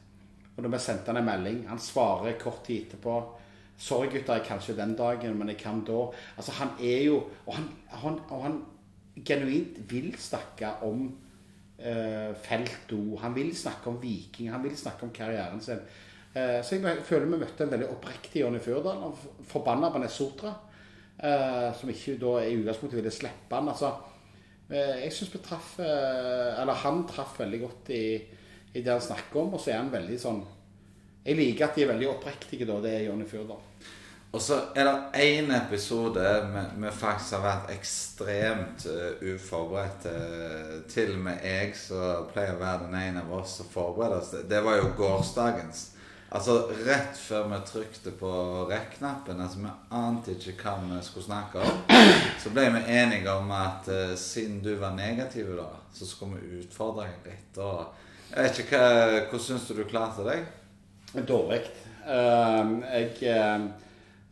Og 0.55 0.63
når 0.63 0.75
vi 0.75 0.81
sendte 0.83 1.11
han 1.11 1.21
en 1.21 1.27
melding 1.27 1.63
Han 1.69 1.79
svarer 1.79 2.39
kort 2.41 2.63
tid 2.67 2.87
etterpå. 2.87 3.19
'Sorry, 3.81 4.11
gutter, 4.13 4.37
jeg 4.37 4.45
kan 4.45 4.59
ikke 4.61 4.77
den 4.77 4.93
dagen, 4.95 5.37
men 5.39 5.49
jeg 5.49 5.57
kan 5.57 5.79
da.' 5.85 6.11
Altså, 6.37 6.51
han 6.51 6.75
er 6.79 7.03
jo 7.07 7.23
Og 7.47 7.55
han, 7.55 7.69
han, 7.89 8.19
og 8.29 8.43
han 8.43 8.59
genuint 9.25 9.79
vil 9.91 10.15
snakke 10.17 10.69
om 10.85 11.09
eh, 11.83 12.33
felto. 12.43 13.17
Han 13.21 13.35
vil 13.35 13.51
snakke 13.57 13.89
om 13.89 13.99
Viking. 14.01 14.51
Han 14.51 14.63
vil 14.63 14.77
snakke 14.77 15.05
om 15.07 15.13
karrieren 15.15 15.61
sin. 15.61 15.81
Eh, 16.33 16.59
så 16.63 16.77
jeg 16.77 17.05
føler 17.07 17.27
vi 17.27 17.39
møtte 17.41 17.65
en 17.65 17.73
veldig 17.73 17.89
oppriktig 17.93 18.43
Jonny 18.43 18.61
Furdal. 18.63 19.01
Han 19.03 19.45
forbanna 19.47 19.91
på 19.91 20.01
Nessotra, 20.03 20.53
eh, 21.17 21.67
som 21.77 21.91
ikke 21.91 22.19
da 22.21 22.37
i 22.45 22.55
utgangspunktet 22.59 23.01
ville 23.01 23.13
slippe 23.13 23.57
han. 23.57 23.71
Altså, 23.71 23.93
jeg 24.71 25.11
syns 25.11 25.33
vi 25.33 25.39
traff 25.43 25.73
Eller 25.83 26.77
han 26.85 27.01
traff 27.03 27.33
veldig 27.41 27.57
godt 27.59 27.89
i, 27.91 28.05
i 28.71 28.79
det 28.79 28.87
han 28.87 29.03
snakker 29.03 29.41
om, 29.41 29.57
og 29.57 29.59
så 29.59 29.73
er 29.73 29.81
han 29.81 29.91
veldig 29.91 30.19
sånn 30.21 30.39
Jeg 31.25 31.35
liker 31.35 31.65
at 31.65 31.75
de 31.75 31.83
er 31.83 31.91
veldig 31.91 32.07
oppriktige, 32.13 32.69
da. 32.69 32.79
Det 32.79 32.93
er 32.95 33.03
Jonny 33.09 33.27
Furdal. 33.27 33.59
Og 34.31 34.41
så 34.41 34.61
er 34.75 34.87
det 34.87 35.23
én 35.25 35.49
episode 35.51 36.23
vi, 36.79 36.91
faktisk 36.95 37.35
har 37.35 37.41
vært 37.43 37.71
ekstremt 37.73 38.85
uh, 38.87 39.33
uforberedt 39.33 40.05
til. 40.05 40.83
Til 40.91 41.17
med 41.19 41.43
jeg 41.43 41.73
som 41.75 42.29
pleier 42.31 42.55
å 42.55 42.61
være 42.61 42.85
den 42.85 42.95
ene 43.01 43.25
av 43.25 43.33
oss 43.41 43.57
som 43.59 43.67
forbereder 43.73 44.21
oss. 44.21 44.31
Det 44.47 44.61
var 44.63 44.79
jo 44.79 44.93
gårsdagens. 44.95 45.89
Altså 46.31 46.55
rett 46.85 47.17
før 47.19 47.49
vi 47.51 47.59
trykte 47.67 48.13
på 48.15 48.31
rekk-knappen, 48.69 49.41
altså 49.43 49.65
vi 49.65 49.71
ante 49.99 50.37
ikke 50.37 50.53
hva 50.63 50.77
vi 50.85 51.01
skulle 51.03 51.25
snakke 51.25 51.59
om, 51.59 51.81
så 52.39 52.53
ble 52.55 52.69
vi 52.77 52.85
enige 53.01 53.33
om 53.35 53.51
at 53.51 53.91
uh, 53.91 54.15
siden 54.15 54.61
du 54.63 54.71
var 54.79 54.95
negativ 54.95 55.51
da, 55.59 55.67
så 55.91 56.07
skulle 56.07 56.39
vi 56.39 56.61
utfordre 56.61 57.09
deg 57.09 57.33
litt. 57.33 57.59
Og 57.59 58.31
jeg 58.31 58.47
vet 58.47 58.63
ikke 58.63 58.79
hva, 58.79 59.21
Hvordan 59.27 59.45
syns 59.49 59.67
du 59.67 59.75
du 59.75 59.83
klarte 59.91 60.23
deg? 60.23 60.47
Dårlig. 61.27 61.65
Uh, 62.07 62.79
jeg 62.95 63.41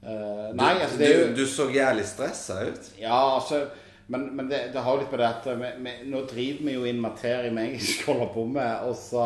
eh, 0.04 0.50
nei, 0.56 0.74
du, 0.76 0.82
altså 0.86 0.98
det 0.98 1.08
er 1.08 1.20
jo 1.20 1.30
du, 1.30 1.40
du 1.42 1.46
så 1.48 1.70
jævlig 1.74 2.08
stressa 2.08 2.64
ut. 2.70 2.92
Ja, 3.02 3.22
altså 3.36 3.68
Men, 4.10 4.36
men 4.36 4.48
det, 4.50 4.72
det 4.74 4.82
har 4.82 4.96
jo 4.96 5.04
litt 5.04 5.12
med 5.14 5.20
det 5.22 5.28
at 5.30 5.48
vi, 5.60 5.68
vi, 5.86 5.92
nå 6.10 6.24
driver 6.26 6.66
vi 6.66 6.74
jo 6.74 6.86
inn 6.90 7.02
materie 7.04 7.52
vi 7.54 7.62
egentlig 7.62 8.00
Holder 8.08 8.24
holde 8.24 8.34
på 8.34 8.46
med. 8.56 8.88
Og 8.90 8.96
så 8.98 9.26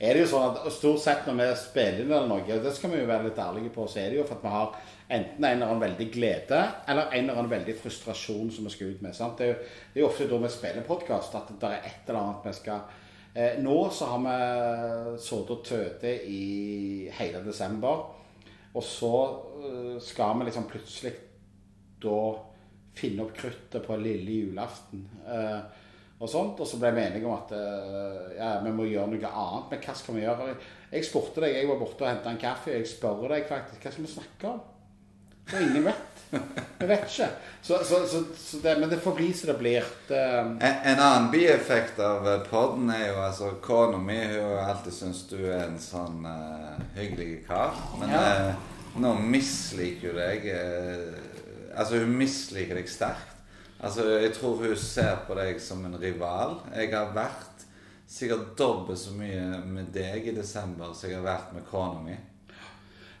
er 0.00 0.16
det 0.16 0.24
jo 0.24 0.30
sånn 0.32 0.48
at 0.48 0.72
stort 0.74 1.04
sett 1.04 1.28
når 1.28 1.36
vi 1.38 1.46
spiller 1.60 2.00
inn 2.02 2.10
eller 2.10 2.26
noe, 2.26 2.58
det 2.64 2.72
skal 2.74 2.90
vi 2.90 2.98
jo 2.98 3.06
være 3.06 3.28
litt 3.28 3.38
ærlige 3.38 3.70
på, 3.76 3.86
så 3.86 4.00
er 4.02 4.10
det 4.10 4.18
jo 4.18 4.24
for 4.26 4.40
at 4.40 4.42
vi 4.42 4.54
har 4.56 4.74
enten 5.14 5.44
en 5.44 5.52
eller 5.52 5.68
annen 5.68 5.84
veldig 5.84 6.08
glede 6.10 6.60
eller 6.88 7.12
en 7.12 7.22
eller 7.22 7.38
annen 7.38 7.52
veldig 7.52 7.76
frustrasjon 7.78 8.50
som 8.50 8.66
vi 8.66 8.74
skal 8.74 8.90
ut 8.96 9.06
med. 9.06 9.14
sant? 9.14 9.38
Det 9.38 9.46
er 9.46 9.52
jo, 9.52 9.56
det 9.92 10.00
er 10.00 10.02
jo 10.02 10.10
ofte 10.10 10.28
da 10.32 10.42
vi 10.42 10.52
spiller 10.56 10.88
podkast 10.88 11.38
at 11.38 11.54
det 11.60 11.70
er 11.70 11.88
et 11.92 12.08
eller 12.08 12.20
annet 12.24 12.48
vi 12.48 12.54
skal 12.58 12.80
eh, 13.36 13.56
Nå 13.62 13.78
så 13.94 14.10
har 14.10 14.22
vi 14.26 14.36
sittet 15.22 15.54
og 15.54 15.64
tøtt 15.68 16.06
i 16.10 16.44
hele 17.20 17.44
desember, 17.46 18.08
og 18.74 18.82
så 18.82 19.14
eh, 19.62 19.94
skal 20.02 20.38
vi 20.38 20.48
liksom 20.48 20.66
plutselig 20.70 21.14
da 22.02 22.18
finne 22.94 23.24
opp 23.24 23.32
kruttet 23.36 23.86
på 23.86 23.96
lille 23.98 24.38
julaften. 24.42 25.06
Eh, 25.26 25.80
og 26.22 26.30
sånt, 26.30 26.60
og 26.62 26.68
så 26.68 26.78
ble 26.80 26.92
vi 26.94 27.02
enige 27.04 27.26
om 27.28 27.34
at 27.36 27.54
eh, 27.54 28.36
ja, 28.38 28.50
vi 28.64 28.72
må 28.74 28.86
gjøre 28.88 29.10
noe 29.12 29.30
annet. 29.30 29.70
Men 29.70 29.82
hva 29.84 29.96
skal 29.98 30.18
vi 30.18 30.24
gjøre? 30.24 30.50
Jeg 30.94 31.06
spurte 31.08 31.42
deg, 31.44 31.56
jeg 31.58 31.70
var 31.70 31.80
borte 31.80 32.06
og 32.06 32.10
henta 32.10 32.32
en 32.32 32.40
kaffe. 32.42 32.74
Jeg 32.74 32.90
spør 32.90 33.26
deg 33.34 33.46
faktisk 33.50 33.82
hva 33.86 33.94
skal 33.94 34.06
vi 34.06 34.14
snakke 34.14 34.52
om. 34.52 34.62
Og 35.52 35.60
ingen 35.60 35.84
vet. 35.84 36.10
Vi 36.78 36.86
vet 36.88 37.04
ikke. 37.06 37.28
Så, 37.62 37.78
så, 37.84 38.00
så, 38.10 38.22
så 38.36 38.58
det, 38.62 38.72
men 38.80 38.90
det 38.90 38.98
får 39.04 39.14
bli 39.14 39.28
som 39.36 39.50
det 39.52 39.58
blir. 39.60 39.84
Det, 40.08 40.20
En, 40.40 40.56
en 40.60 40.98
annen 41.00 41.28
bieffekt 41.32 42.00
av 42.02 42.26
podden 42.50 42.90
er 42.92 43.04
jo 43.12 43.20
altså 43.22 43.52
Kona 43.64 44.00
mi 44.02 44.18
har 44.18 44.64
alltid 44.72 44.96
syntes 44.96 45.22
du 45.30 45.38
er 45.46 45.66
en 45.68 45.78
sånn 45.80 46.24
uh, 46.26 46.80
hyggelig 46.96 47.44
kar. 47.48 47.76
Men 48.00 48.12
Ja. 48.16 48.24
uh, 48.50 48.72
nå 49.00 49.14
misliker 49.18 50.12
hun 50.12 50.20
deg 50.22 50.44
uh, 50.54 51.30
Altså, 51.74 51.98
hun 52.04 52.12
misliker 52.14 52.78
deg 52.78 52.86
sterkt. 52.90 53.32
Altså, 53.82 54.04
jeg 54.22 54.30
tror 54.36 54.60
hun 54.62 54.76
ser 54.78 55.16
på 55.26 55.34
deg 55.34 55.58
som 55.60 55.80
en 55.88 55.96
rival. 55.98 56.60
Jeg 56.74 56.92
har 56.94 57.10
vært 57.16 57.64
sikkert 58.06 58.52
dobbelt 58.58 59.00
så 59.00 59.10
mye 59.16 59.58
med 59.66 59.88
deg 59.94 60.28
i 60.30 60.36
desember 60.36 60.92
som 60.94 61.10
jeg 61.10 61.18
har 61.18 61.26
vært 61.26 61.50
med 61.56 61.66
kona 61.70 61.98
mi. 62.04 62.14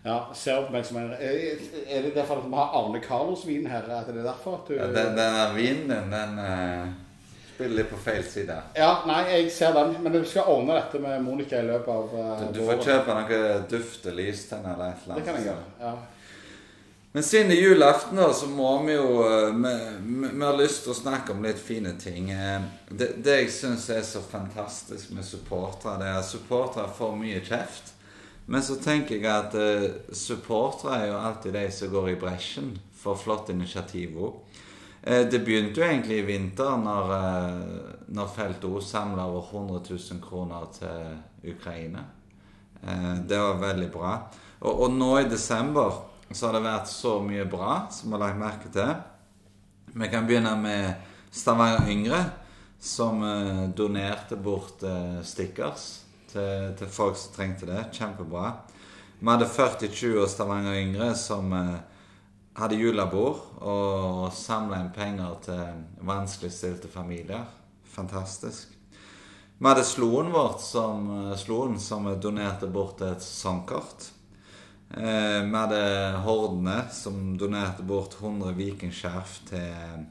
Ja, 0.04 0.18
ser 0.36 0.66
på 0.66 0.74
meg 0.74 0.84
som 0.84 0.98
en 1.00 1.12
Er 1.16 1.54
er 1.88 2.02
det 2.04 2.14
derfor 2.14 2.42
at 2.42 2.48
vi 2.50 2.58
har 2.58 2.74
Arne 2.80 3.00
Carlos-vin 3.00 3.66
her? 3.66 3.88
At 3.88 4.10
det 4.12 4.20
er 4.20 4.28
derfor 4.28 4.58
at 4.58 4.68
du 4.68 4.74
Ja, 4.76 4.86
den, 4.92 5.16
denne 5.16 5.46
vinen 5.56 6.12
den 6.12 6.38
uh, 6.38 6.88
spiller 7.54 7.76
litt 7.78 7.90
på 7.90 8.00
feil 8.04 8.24
side. 8.28 8.56
Ja, 8.76 8.90
nei, 9.08 9.22
jeg 9.30 9.52
ser 9.52 9.72
den. 9.72 9.94
Men 10.02 10.12
du 10.12 10.24
skal 10.28 10.50
ordne 10.50 10.76
dette 10.76 11.00
med 11.00 11.22
Monica 11.24 11.60
i 11.62 11.68
løpet 11.70 11.88
av 11.88 12.10
Du, 12.10 12.18
uh, 12.18 12.50
du 12.52 12.60
får 12.66 12.82
kjøpe 12.84 13.16
noe 13.20 13.62
duft 13.70 14.10
og 14.10 14.18
lystenner 14.18 14.74
eller 14.74 14.92
et 14.92 15.06
eller 15.06 15.14
annet. 15.14 15.22
Det 15.22 15.30
kan 15.30 15.40
jeg 15.40 15.48
gjøre. 15.52 15.70
ja. 15.86 15.94
Men 17.14 17.22
siden 17.22 17.50
det 17.52 17.56
er 17.60 17.62
julaften, 17.62 18.18
da, 18.18 18.32
så 18.34 18.46
må 18.50 18.72
vi 18.82 18.96
jo 18.96 19.22
eh, 19.22 19.52
Vi, 19.54 19.74
vi, 20.32 20.40
har 20.42 20.56
lyst 20.58 20.82
til 20.82 20.90
å 20.90 20.96
snakke 20.98 21.30
om 21.30 21.44
litt 21.46 21.60
fine 21.62 21.92
ting. 21.94 22.32
Eh, 22.34 22.64
Det, 22.90 23.12
det 23.22 23.36
jeg 23.38 23.52
syns 23.54 23.86
er 23.94 24.02
så 24.02 24.18
fantastisk 24.18 25.12
med 25.14 25.22
supportere, 25.22 26.00
det 26.00 26.08
er 26.10 26.18
at 26.18 26.26
supportere 26.26 26.90
får 26.98 27.14
mye 27.20 27.38
kjeft. 27.46 27.93
Men 28.46 28.62
så 28.62 28.76
tenker 28.76 29.16
jeg 29.16 29.28
at 29.30 29.54
uh, 29.56 30.12
supportere 30.12 30.98
er 30.98 31.06
jo 31.08 31.20
alltid 31.20 31.56
de 31.56 31.64
som 31.72 31.92
går 31.92 32.10
i 32.12 32.18
bresjen 32.20 32.74
for 33.00 33.16
flotte 33.20 33.54
initiativ 33.56 34.18
òg. 34.20 34.60
Eh, 35.04 35.26
det 35.28 35.42
begynte 35.44 35.80
jo 35.80 35.84
egentlig 35.84 36.22
i 36.22 36.26
vinter 36.28 36.76
når, 36.80 37.10
uh, 37.12 38.04
når 38.16 38.30
Felt 38.36 38.64
O 38.68 38.80
samla 38.80 39.26
over 39.28 39.48
100 39.50 39.80
000 39.90 40.20
kroner 40.24 40.68
til 40.76 41.50
Ukraina. 41.54 42.04
Uh, 42.84 43.24
det 43.24 43.40
var 43.40 43.60
veldig 43.64 43.90
bra. 43.92 44.12
Og, 44.60 44.86
og 44.86 44.92
nå 44.92 45.10
i 45.20 45.28
desember 45.28 46.02
så 46.30 46.48
har 46.48 46.56
det 46.56 46.64
vært 46.64 46.92
så 46.92 47.18
mye 47.24 47.48
bra 47.48 47.82
som 47.92 48.10
vi 48.10 48.16
har 48.18 48.24
lagt 48.26 48.40
merke 48.40 48.72
til. 48.72 48.94
Vi 49.94 50.08
kan 50.12 50.28
begynne 50.28 50.56
med 50.60 51.12
Stavanger 51.32 51.88
Yngre, 51.88 52.24
som 52.80 53.22
donerte 53.76 54.36
bort 54.36 54.82
stickers 55.24 56.03
til, 56.34 56.70
til 56.78 56.90
folk 56.90 57.16
som 57.18 57.34
trengte 57.38 57.70
det. 57.70 57.86
Kjempebra. 57.94 58.50
Vi 59.18 59.30
hadde 59.30 59.46
40-20 59.48 60.20
år 60.20 60.30
Stavanger 60.30 60.78
Yngre 60.82 61.12
som 61.16 61.52
eh, 61.56 61.76
hadde 62.58 62.78
julebord 62.78 63.40
og 63.64 64.32
samla 64.36 64.82
inn 64.82 64.90
penger 64.94 65.38
til 65.46 65.84
vanskeligstilte 66.04 66.90
familier. 66.92 67.46
Fantastisk. 67.94 68.74
Vi 69.58 69.68
hadde 69.70 69.86
Sloen 69.86 70.32
vårt 70.34 70.60
som, 70.60 71.06
eh, 71.30 71.36
Sloen 71.38 71.78
som 71.80 72.10
donerte 72.20 72.66
bort 72.66 73.00
et 73.00 73.22
sesongkort. 73.22 74.10
Eh, 74.90 75.40
vi 75.46 75.56
hadde 75.56 76.20
Hordene 76.26 76.84
som 76.92 77.38
donerte 77.38 77.82
bort 77.82 78.18
100 78.20 78.52
vikingskjerf 78.58 79.38
til, 79.48 80.04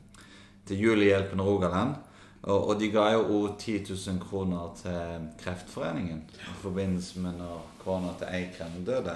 til 0.65 0.87
Julehjelpen 0.87 1.41
Rogaland. 1.41 1.95
Og, 2.43 2.69
og 2.69 2.79
de 2.79 2.89
ga 2.91 3.05
jo 3.13 3.21
òg 3.37 3.53
10 3.55 3.85
000 3.87 4.17
kroner 4.19 4.73
til 4.75 5.29
Kreftforeningen 5.39 6.25
i 6.27 6.55
forbindelse 6.59 7.21
med 7.23 7.37
når 7.39 7.61
kona 7.83 8.11
til 8.19 8.35
Eikrem 8.35 8.81
døde. 8.83 9.15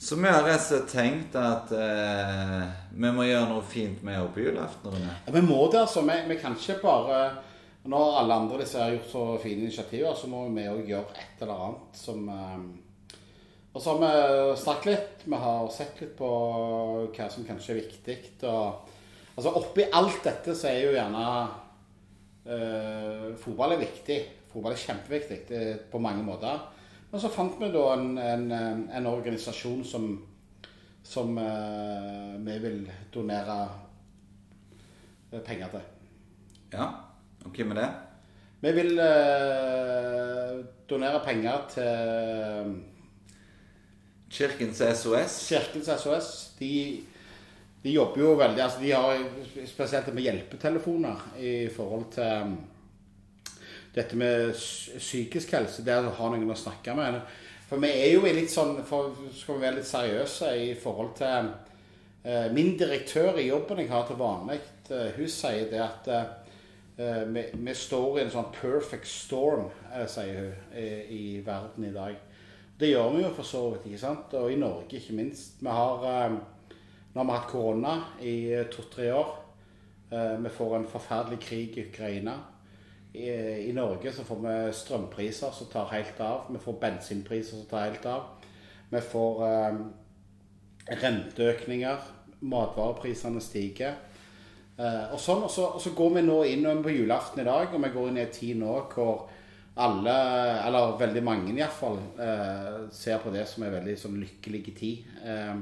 Så 0.00 0.16
vi 0.16 0.30
har 0.32 0.46
rett 0.46 0.62
og 0.62 0.64
slett 0.64 0.86
tenkt 0.88 1.34
at 1.36 1.72
eh, 1.76 2.62
vi 2.96 3.10
må 3.12 3.26
gjøre 3.28 3.50
noe 3.50 3.64
fint 3.68 4.00
med 4.00 4.16
henne 4.16 4.32
på 4.32 4.46
julaften. 4.46 4.96
Ja, 5.04 5.34
vi 5.34 5.42
må 5.44 5.58
det, 5.68 5.82
altså. 5.82 6.00
Vi, 6.08 6.16
vi 6.30 6.38
kan 6.40 6.56
ikke 6.56 6.78
bare 6.80 7.18
Når 7.84 8.16
alle 8.22 8.38
andre 8.40 8.62
disse 8.62 8.80
har 8.80 8.94
gjort 8.94 9.10
så 9.12 9.24
fine 9.42 9.66
initiativer, 9.66 10.16
så 10.16 10.28
må 10.28 10.46
vi 10.56 10.64
òg 10.68 10.88
gjøre 10.88 11.20
et 11.20 11.44
eller 11.44 11.64
annet 11.66 12.00
som 12.00 12.24
eh, 12.32 13.18
Og 13.74 13.82
så 13.82 13.92
har 13.92 14.00
vi 14.00 14.56
snakket 14.62 14.88
litt. 14.94 15.26
Vi 15.28 15.44
har 15.44 15.68
sett 15.76 16.00
litt 16.00 16.16
på 16.16 16.30
hva 17.04 17.28
som 17.28 17.44
kanskje 17.44 17.76
er 17.76 17.82
viktig. 17.84 18.22
Og, 18.48 18.96
altså 19.36 19.58
Oppi 19.60 19.84
alt 19.92 20.24
dette 20.24 20.56
så 20.56 20.72
er 20.72 20.86
jo 20.86 20.96
gjerne 20.96 21.26
eh, 22.46 23.30
Fotball 23.40 23.76
er 23.76 23.82
viktig. 23.84 24.18
Fotball 24.50 24.74
er 24.74 24.82
kjempeviktig 24.82 25.40
det 25.48 25.60
er 25.60 25.80
på 25.90 26.00
mange 26.02 26.24
måter. 26.26 26.60
Men 27.10 27.22
så 27.22 27.30
fant 27.32 27.56
vi 27.58 27.70
da 27.74 27.84
en, 27.96 28.18
en, 28.18 28.50
en 28.94 29.08
organisasjon 29.10 29.82
som, 29.86 30.12
som 31.02 31.38
uh, 31.38 32.36
vi 32.46 32.58
vil 32.62 32.84
donere 33.14 33.56
eh, 35.32 35.40
penger 35.42 35.72
til. 35.74 35.88
Ja, 36.76 36.86
og 37.42 37.56
hvem 37.56 37.74
er 37.74 37.80
det? 37.80 37.88
Vi 38.62 38.72
vil 38.76 39.02
uh, 39.02 40.60
donere 40.90 41.24
penger 41.24 41.66
til 41.74 42.76
Kirkens 44.30 44.82
SOS. 45.02 45.40
Kirkens 45.50 45.90
SOS. 45.98 46.30
De, 46.60 46.70
de 47.82 47.94
jobber 47.94 48.20
jo 48.20 48.34
veldig 48.36 48.62
altså 48.62 48.80
De 48.82 48.90
har 48.92 49.22
spesielt 49.68 50.10
med 50.12 50.26
hjelpetelefoner 50.26 51.22
i 51.40 51.54
forhold 51.72 52.10
til 52.12 52.42
um, 52.44 52.58
dette 53.94 54.16
med 54.16 54.52
psykisk 54.54 55.54
helse. 55.56 55.82
Det 55.82 55.96
å 55.96 56.12
ha 56.14 56.28
noen 56.30 56.52
å 56.52 56.58
snakke 56.58 56.94
med. 56.94 57.16
For 57.70 57.82
vi 57.82 57.90
er 57.90 58.12
jo 58.12 58.22
litt 58.26 58.52
sånn 58.52 58.76
for, 58.86 59.16
Skal 59.34 59.56
vi 59.56 59.64
være 59.64 59.78
litt 59.80 59.88
seriøse 59.88 60.52
i 60.58 60.68
forhold 60.78 61.12
til 61.18 61.50
eh, 62.22 62.46
Min 62.54 62.76
direktør 62.78 63.38
i 63.38 63.48
jobben 63.48 63.82
jeg 63.82 63.90
har 63.90 64.06
til 64.06 64.18
vanlig, 64.18 64.60
eh, 64.90 65.10
hun 65.16 65.30
sier 65.30 65.68
det 65.70 65.82
at 65.82 66.10
eh, 66.10 67.22
vi, 67.30 67.44
vi 67.54 67.74
står 67.74 68.18
i 68.18 68.24
en 68.24 68.32
sånn 68.34 68.50
perfect 68.54 69.08
storm, 69.08 69.70
sier 70.10 70.34
hun, 70.42 70.74
i, 70.76 70.88
i 71.16 71.22
verden 71.46 71.86
i 71.88 71.94
dag. 71.94 72.18
Det 72.80 72.88
gjør 72.88 73.10
vi 73.14 73.22
jo 73.22 73.30
for 73.36 73.44
så 73.44 73.60
vidt, 73.74 73.90
ikke 73.90 74.00
sant? 74.00 74.34
Og 74.40 74.52
i 74.52 74.58
Norge 74.60 74.96
ikke 74.96 75.16
minst. 75.16 75.58
Vi 75.60 75.68
har, 75.68 76.04
eh, 76.08 76.36
nå 77.12 77.20
har 77.20 77.26
vi 77.26 77.36
hatt 77.36 77.50
korona 77.50 77.94
i 78.22 78.34
eh, 78.54 78.66
to-tre 78.70 79.12
år. 79.12 79.32
Eh, 80.10 80.36
Vi 80.42 80.48
får 80.48 80.76
en 80.76 80.86
forferdelig 80.86 81.40
krig 81.40 81.78
i 81.78 81.86
Ukraina. 81.88 82.36
I, 83.12 83.30
I 83.68 83.72
Norge 83.74 84.12
så 84.12 84.24
får 84.24 84.38
vi 84.44 84.72
strømpriser 84.72 85.50
som 85.50 85.66
tar 85.72 85.90
helt 85.90 86.20
av. 86.20 86.46
Vi 86.50 86.58
får 86.62 86.78
bensinpriser 86.80 87.56
som 87.56 87.66
tar 87.70 87.88
helt 87.88 88.06
av. 88.06 88.22
Vi 88.90 89.00
får 89.00 89.42
eh, 89.48 89.80
renteøkninger. 91.02 92.06
Matvareprisene 92.40 93.42
stiger. 93.42 93.98
Eh, 94.78 95.10
og, 95.12 95.18
sånn, 95.20 95.42
og, 95.44 95.50
så, 95.52 95.66
og 95.74 95.82
så 95.82 95.92
går 95.96 96.14
vi 96.14 96.24
nå 96.24 96.38
inn 96.48 96.64
på 96.84 96.94
julaften 96.94 97.42
i 97.42 97.48
dag, 97.48 97.74
og 97.74 97.82
vi 97.84 97.92
går 97.92 98.08
inn 98.08 98.20
i 98.20 98.24
en 98.24 98.32
tid 98.32 98.62
nå 98.62 98.78
hvor 98.94 99.26
alle, 99.80 100.14
eller 100.66 100.96
veldig 101.00 101.22
mange 101.24 101.52
iallfall, 101.56 101.98
eh, 102.20 102.78
ser 102.94 103.20
på 103.22 103.32
det 103.34 103.46
som 103.48 103.64
en 103.66 103.74
veldig 103.74 103.98
sånn 103.98 104.18
lykkelig 104.22 104.62
tid. 104.78 105.12
Eh, 105.24 105.60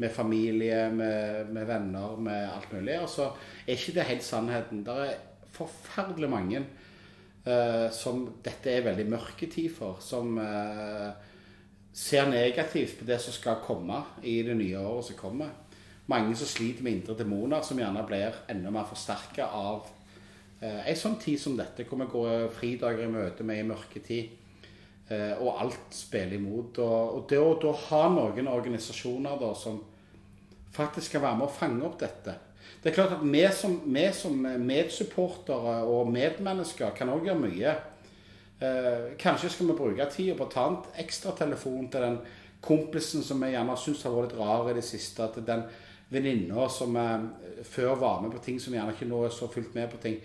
med 0.00 0.12
familie, 0.12 0.90
med, 0.90 1.50
med 1.52 1.66
venner, 1.68 2.16
med 2.16 2.48
alt 2.48 2.72
mulig. 2.72 2.96
Og 3.02 3.08
så 3.08 3.30
er 3.66 3.76
ikke 3.76 3.96
det 3.98 4.08
helt 4.08 4.24
sannheten. 4.24 4.84
Det 4.86 4.94
er 5.04 5.18
forferdelig 5.52 6.30
mange 6.30 6.62
uh, 7.44 7.88
som 7.92 8.22
dette 8.44 8.72
er 8.72 8.86
veldig 8.86 9.06
mørke 9.12 9.50
tid 9.52 9.68
for. 9.76 10.00
Som 10.00 10.38
uh, 10.40 11.12
ser 11.92 12.30
negativt 12.32 13.00
på 13.00 13.08
det 13.08 13.20
som 13.20 13.36
skal 13.36 13.60
komme 13.66 14.00
i 14.24 14.40
det 14.46 14.56
nye 14.56 14.80
året 14.80 15.10
som 15.10 15.20
kommer. 15.20 15.52
Mange 16.10 16.34
som 16.36 16.48
sliter 16.48 16.82
med 16.82 16.96
indre 16.96 17.18
demoner, 17.18 17.62
som 17.62 17.78
gjerne 17.78 18.06
blir 18.08 18.44
enda 18.50 18.72
mer 18.72 18.88
forsterka 18.88 19.52
av 19.52 19.84
uh, 20.64 20.80
en 20.80 21.00
sånn 21.04 21.20
tid 21.20 21.42
som 21.44 21.60
dette, 21.60 21.84
hvor 21.84 22.00
vi 22.00 22.12
går 22.16 22.48
fridager 22.56 23.04
i 23.04 23.12
møte 23.12 23.44
med 23.44 23.60
i 23.60 23.68
mørketid. 23.68 24.36
Eh, 25.10 25.32
og 25.42 25.56
alt 25.58 25.94
spiller 25.94 26.36
imot. 26.38 26.78
Og, 26.78 27.14
og 27.16 27.24
det 27.30 27.40
å 27.42 27.56
da 27.58 27.72
ha 27.88 28.04
noen 28.14 28.50
organisasjoner 28.50 29.40
da 29.40 29.50
som 29.58 29.80
faktisk 30.72 31.10
skal 31.10 31.24
være 31.24 31.40
med 31.40 31.48
å 31.48 31.54
fange 31.54 31.84
opp 31.86 31.98
dette 32.00 32.36
Det 32.82 32.90
er 32.90 32.96
klart 32.96 33.14
at 33.16 33.24
vi 33.24 33.42
som, 33.52 33.76
vi 33.92 34.04
som 34.16 34.36
medsupportere 34.40 35.80
og 35.84 36.10
medmennesker 36.12 36.94
kan 36.96 37.10
òg 37.12 37.26
gjøre 37.28 37.42
mye. 37.42 37.72
Eh, 38.60 39.10
kanskje 39.20 39.50
skal 39.52 39.68
vi 39.68 39.76
bruke 39.76 40.06
tida 40.12 40.36
på 40.38 40.46
å 40.46 40.52
ta 40.52 40.66
en 40.68 40.78
ekstratelefon 41.02 41.90
til 41.92 42.06
den 42.06 42.16
kompisen 42.64 43.24
som 43.24 43.40
vi 43.44 43.52
gjerne 43.52 43.76
syns 43.76 44.04
har 44.04 44.14
vært 44.16 44.30
litt 44.30 44.40
rar 44.40 44.70
i 44.70 44.76
det 44.78 44.84
siste. 44.86 45.28
Til 45.34 45.44
den 45.44 45.66
venninna 46.08 46.68
som 46.72 46.96
eh, 46.96 47.26
før 47.68 47.98
var 48.00 48.24
med 48.24 48.32
på 48.32 48.40
ting 48.44 48.60
som 48.60 48.74
gjerne 48.74 48.96
ikke 48.96 49.08
nå 49.10 49.26
er 49.26 49.36
så 49.36 49.50
fulgt 49.52 49.76
med 49.76 49.90
på 49.92 50.00
ting. 50.00 50.16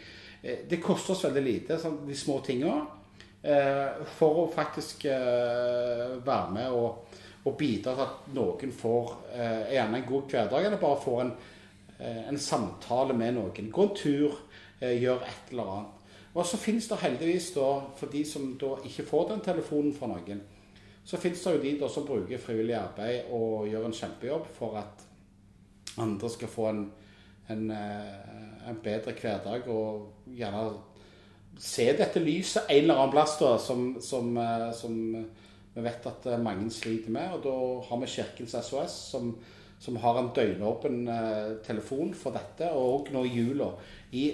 Eh, 0.42 0.64
det 0.70 0.82
koster 0.84 1.16
oss 1.16 1.26
veldig 1.26 1.44
lite, 1.44 1.80
sånn, 1.82 2.02
de 2.08 2.16
små 2.18 2.40
tinga, 2.46 2.76
eh, 3.42 4.02
for 4.18 4.46
å 4.46 4.50
faktisk 4.54 5.08
eh, 5.10 6.18
være 6.26 6.52
med 6.54 6.76
og, 6.76 7.22
og 7.46 7.58
bidra 7.60 7.94
til 7.94 8.06
at 8.06 8.30
noen 8.36 8.74
får 8.74 9.12
eh, 9.36 9.74
gjerne 9.76 10.02
en 10.02 10.08
god 10.10 10.32
hverdag, 10.32 10.66
eller 10.66 10.82
bare 10.82 11.02
får 11.04 11.22
en, 11.22 11.36
en 12.06 12.40
samtale 12.42 13.14
med 13.16 13.38
noen. 13.38 13.70
Gå 13.72 13.84
en 13.86 13.94
tur, 13.96 14.40
gjør 14.82 15.22
et 15.24 15.54
eller 15.54 15.70
annet. 15.76 16.10
Og 16.36 16.44
så 16.46 16.58
finnes 16.60 16.88
det 16.92 16.98
heldigvis, 17.00 17.54
da, 17.56 17.70
for 17.96 18.12
de 18.12 18.26
som 18.28 18.50
da 18.60 18.74
ikke 18.84 19.06
får 19.08 19.30
den 19.30 19.44
telefonen 19.46 19.94
fra 19.96 20.10
noen, 20.12 20.42
så 21.06 21.20
finnes 21.22 21.44
det 21.44 21.54
jo 21.54 21.62
de 21.62 21.72
da 21.80 21.90
som 21.92 22.06
bruker 22.08 22.42
frivillig 22.42 22.76
arbeid 22.76 23.30
og 23.38 23.70
gjør 23.70 23.86
en 23.88 23.96
kjempejobb 23.96 24.50
for 24.58 24.76
at 24.82 25.06
andre 26.02 26.30
skal 26.34 26.52
få 26.52 26.68
en, 26.72 26.82
en, 27.54 27.64
eh, 27.72 28.70
en 28.72 28.82
bedre 28.84 29.14
hverdag 29.14 29.70
og 29.72 30.28
gjerne 30.36 30.66
se 31.62 31.86
dette 31.96 32.20
lyset 32.20 32.66
en 32.68 32.82
eller 32.82 33.00
annen 33.00 33.14
plass 33.14 33.38
da, 33.40 33.54
som, 33.62 33.94
som, 34.02 34.34
eh, 34.42 34.72
som 34.76 34.98
vi 35.76 35.84
vet 35.84 36.08
at 36.08 36.26
eh, 36.32 36.42
mange 36.42 36.70
sliter 36.72 37.12
med. 37.14 37.36
Og 37.36 37.44
da 37.44 37.56
har 37.90 38.02
vi 38.02 38.12
Kirkens 38.16 38.56
SOS, 38.56 38.96
som, 39.12 39.34
som 39.80 40.00
har 40.02 40.20
en 40.20 40.32
døgnåpen 40.36 41.02
eh, 41.12 41.56
telefon 41.66 42.14
for 42.18 42.36
dette. 42.36 42.72
Og 42.72 43.12
nå 43.14 43.26
i 43.28 43.34
jula 43.36 43.74
i 44.16 44.26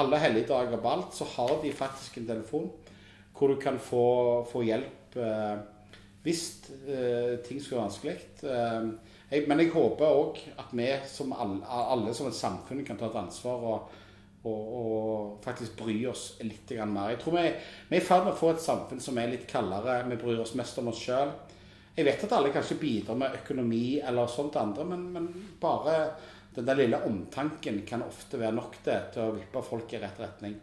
alle 0.00 0.18
helligdager 0.18 0.80
på 0.80 0.94
alt 0.94 1.14
så 1.14 1.28
har 1.36 1.60
de 1.62 1.74
faktisk 1.74 2.18
en 2.18 2.30
telefon 2.32 2.70
hvor 3.36 3.54
du 3.54 3.60
kan 3.60 3.78
få, 3.80 4.42
få 4.50 4.66
hjelp 4.66 5.14
eh, 5.16 5.60
hvis 6.20 6.42
ting 6.68 7.56
skulle 7.56 7.78
være 7.78 7.84
vanskelig. 7.86 8.16
Men 9.48 9.62
jeg 9.62 9.70
håper 9.72 10.04
òg 10.04 10.40
at 10.60 10.74
vi 10.76 10.90
som 11.08 11.30
alle, 11.32 11.62
alle, 11.64 12.12
som 12.12 12.28
et 12.28 12.36
samfunn 12.36 12.82
kan 12.84 12.98
ta 13.00 13.08
et 13.08 13.16
ansvar 13.16 13.64
og, 13.70 13.94
og, 14.48 14.60
og 14.80 15.44
faktisk 15.44 15.76
bry 15.82 15.98
oss 16.08 16.34
litt 16.40 16.72
mer. 16.88 17.12
Jeg 17.12 17.20
tror 17.22 17.36
vi, 17.36 17.46
vi 17.90 17.98
er 17.98 18.02
i 18.02 18.06
ferd 18.06 18.26
med 18.26 18.34
å 18.34 18.40
få 18.40 18.54
et 18.54 18.64
samfunn 18.64 19.02
som 19.02 19.18
er 19.20 19.32
litt 19.34 19.46
kaldere. 19.50 20.00
Vi 20.08 20.20
bryr 20.20 20.40
oss 20.40 20.56
mest 20.58 20.78
om 20.80 20.88
oss 20.92 21.02
sjøl. 21.04 21.34
Jeg 21.96 22.06
vet 22.06 22.24
at 22.24 22.32
alle 22.32 22.52
kanskje 22.54 22.78
bidrar 22.80 23.18
med 23.20 23.34
økonomi 23.42 24.00
eller 24.00 24.30
sånt 24.30 24.56
andre, 24.56 24.86
men, 24.88 25.08
men 25.12 25.26
bare 25.60 25.96
den 26.54 26.66
der 26.66 26.78
lille 26.78 27.02
omtanken 27.06 27.82
kan 27.86 28.02
ofte 28.06 28.40
være 28.40 28.56
nok 28.56 28.78
det 28.86 28.98
til 29.14 29.26
å 29.26 29.34
vippe 29.36 29.62
folk 29.66 29.92
i 29.92 30.00
rett 30.02 30.22
retning. 30.22 30.56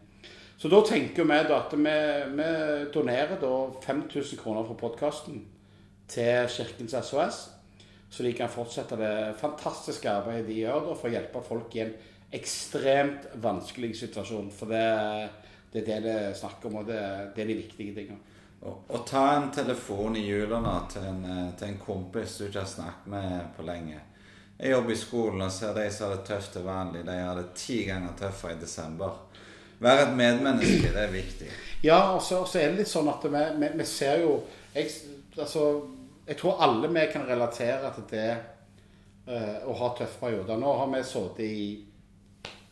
Så 0.57 0.71
da 0.73 0.79
tenker 0.81 1.27
vi 1.29 1.37
da 1.45 1.59
at 1.59 1.75
vi, 1.77 1.93
vi 2.39 2.47
donerer 2.93 3.37
da 3.37 3.53
5000 3.83 4.41
kroner 4.41 4.65
fra 4.65 4.79
podkasten 4.79 5.43
til 6.09 6.49
Kirkens 6.49 6.95
SOS, 6.97 7.39
så 8.09 8.23
de 8.23 8.31
kan 8.33 8.49
fortsette 8.49 8.97
det 8.97 9.35
fantastiske 9.37 10.09
arbeidet 10.09 10.47
de 10.47 10.61
gjør 10.63 10.87
da, 10.87 10.95
for 10.95 11.09
å 11.09 11.13
hjelpe 11.13 11.43
folk 11.45 11.75
i 11.75 11.83
en 11.83 11.93
ekstremt 12.31 13.29
vanskelig 13.43 13.93
situasjon. 13.99 14.49
For 14.51 14.71
det, 14.71 14.83
det 15.71 15.83
er 15.83 15.87
det 15.87 16.01
det 16.07 16.17
er 16.31 16.35
snakk 16.37 16.65
om, 16.69 16.81
og 16.81 16.89
det, 16.89 16.99
det 17.35 17.43
er 17.43 17.53
de 17.53 17.61
viktige 17.61 17.95
tingene. 17.95 18.35
Å 18.67 18.99
ta 19.05 19.23
en 19.35 19.51
telefon 19.53 20.17
i 20.17 20.25
julene 20.25 20.73
til 20.91 21.05
en, 21.05 21.25
til 21.55 21.67
en 21.69 21.81
kompis 21.81 22.39
du 22.39 22.47
ikke 22.47 22.63
har 22.63 22.71
snakket 22.71 23.11
med 23.13 23.51
på 23.55 23.65
lenge 23.67 23.99
jeg 24.57 24.71
jobber 24.71 24.93
i 24.93 24.97
skolen 24.97 25.41
og 25.45 25.53
ser 25.53 25.75
de 25.77 25.85
som 25.93 26.07
har 26.07 26.15
det 26.15 26.25
tøft 26.25 26.55
til 26.55 26.63
vanlig, 26.65 27.03
de 27.05 27.15
har 27.21 27.37
det 27.37 27.51
ti 27.57 27.83
ganger 27.85 28.15
tøffere 28.17 28.55
i 28.55 28.61
desember. 28.61 29.19
Være 29.77 30.07
et 30.07 30.15
medmenneske, 30.17 30.89
det 30.95 31.03
er 31.03 31.13
viktig. 31.13 31.49
Ja, 31.85 31.99
og 32.15 32.23
så, 32.25 32.41
er 32.57 32.71
det 32.71 32.79
litt 32.81 32.89
sånn 32.89 33.09
at 33.11 33.25
vi, 33.29 33.43
vi, 33.61 33.69
vi 33.77 33.85
ser 33.85 34.23
jo 34.23 34.39
jeg, 34.73 34.89
altså, 35.37 35.67
jeg 36.25 36.39
tror 36.39 36.63
alle 36.65 36.89
vi 36.89 37.03
kan 37.11 37.27
relatere 37.29 37.91
til 37.93 38.07
det 38.09 38.31
uh, 39.29 39.69
å 39.69 39.77
ha 39.77 39.91
tøffe 39.99 40.23
perioder. 40.23 40.57
Nå 40.57 40.73
har 40.79 40.89
vi 40.95 41.03
sittet 41.05 41.45
i 41.45 41.67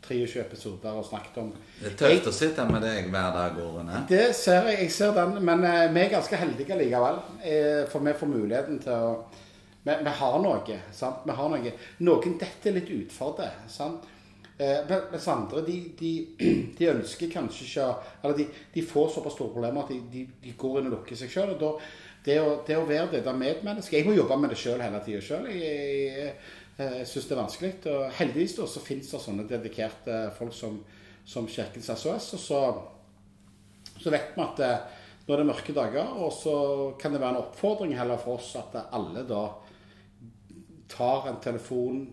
23 0.07 0.41
episoder 0.41 0.97
og 0.97 1.05
snakket 1.07 1.39
om 1.41 1.53
Det 1.53 1.91
er 1.91 1.97
tøft 1.99 2.13
jeg, 2.13 2.25
å 2.31 2.35
sitte 2.35 2.65
med 2.69 2.85
deg 2.85 3.09
hver 3.13 3.31
dag, 3.35 3.59
Årene. 3.65 4.03
Det 4.09 4.27
ser 4.37 4.69
jeg. 4.71 4.85
Jeg 4.85 4.95
ser 4.95 5.15
den. 5.17 5.39
Men 5.45 5.65
uh, 5.65 5.85
vi 5.93 6.03
er 6.03 6.13
ganske 6.13 6.41
heldige 6.41 6.79
likevel. 6.79 7.21
Uh, 7.41 7.83
for 7.91 8.05
vi 8.05 8.17
får 8.19 8.31
muligheten 8.31 8.81
til 8.85 8.95
å 8.95 9.15
vi, 9.85 9.93
vi, 9.93 10.11
har 10.17 10.39
noe. 10.41 10.79
sant? 10.91 11.25
Vi 11.25 11.37
har 11.37 11.49
noe. 11.51 11.73
Noen 12.07 12.37
detter 12.41 12.73
litt 12.73 12.89
utfor 12.95 13.35
det. 13.37 13.51
sant? 13.69 14.11
Eh, 14.57 14.77
mens 15.11 15.27
andre 15.27 15.61
de, 15.67 15.73
de, 15.99 16.11
de, 16.77 16.85
ønsker 16.87 17.27
kanskje 17.27 17.65
ikke 17.65 17.87
Eller 18.23 18.37
de, 18.37 18.45
de 18.71 18.83
får 18.87 19.09
såpass 19.11 19.33
store 19.35 19.51
problemer 19.51 19.83
at 19.83 19.89
de, 20.13 20.21
de 20.43 20.53
går 20.55 20.79
inn 20.79 20.87
og 20.87 20.93
lukker 21.01 21.19
seg 21.19 21.33
sjøl. 21.33 21.51
Det, 21.59 22.37
det, 22.65 22.77
å 22.77 22.87
være 22.87 23.09
det 23.11 23.25
der 23.25 23.35
medmennesket 23.37 23.99
Jeg 23.99 24.07
må 24.07 24.15
jobbe 24.15 24.37
med 24.39 24.53
det 24.55 24.59
sjøl 24.61 24.79
hele 24.81 25.01
tida 25.03 25.19
sjøl. 25.21 25.49
Jeg, 26.75 26.91
jeg, 26.99 27.07
syns 27.07 27.27
det 27.29 27.35
er 27.35 27.39
vanskelig. 27.39 27.71
Og 27.91 28.17
heldigvis 28.17 28.57
da, 28.57 28.67
så 28.67 28.83
finnes 28.83 29.11
det 29.11 29.21
sånne 29.23 29.47
dedikerte 29.47 30.19
folk 30.35 30.55
som, 30.55 30.81
som 31.27 31.47
Kirkens 31.47 31.87
SOS. 31.87 32.33
Og 32.35 32.41
så, 32.43 32.61
så 33.95 34.13
vet 34.13 34.33
vi 34.35 34.43
at 34.43 34.63
eh, 34.65 35.03
nå 35.25 35.33
er 35.33 35.41
det 35.41 35.47
mørke 35.49 35.73
dager, 35.73 36.17
og 36.21 36.33
så 36.35 36.55
kan 37.01 37.15
det 37.15 37.21
være 37.21 37.37
en 37.37 37.45
oppfordring 37.45 37.95
heller 37.97 38.19
for 38.21 38.37
oss 38.37 38.51
at 38.59 38.75
alle 38.93 39.23
da 39.25 39.45
tar 40.91 41.31
en 41.31 41.39
telefon, 41.41 42.03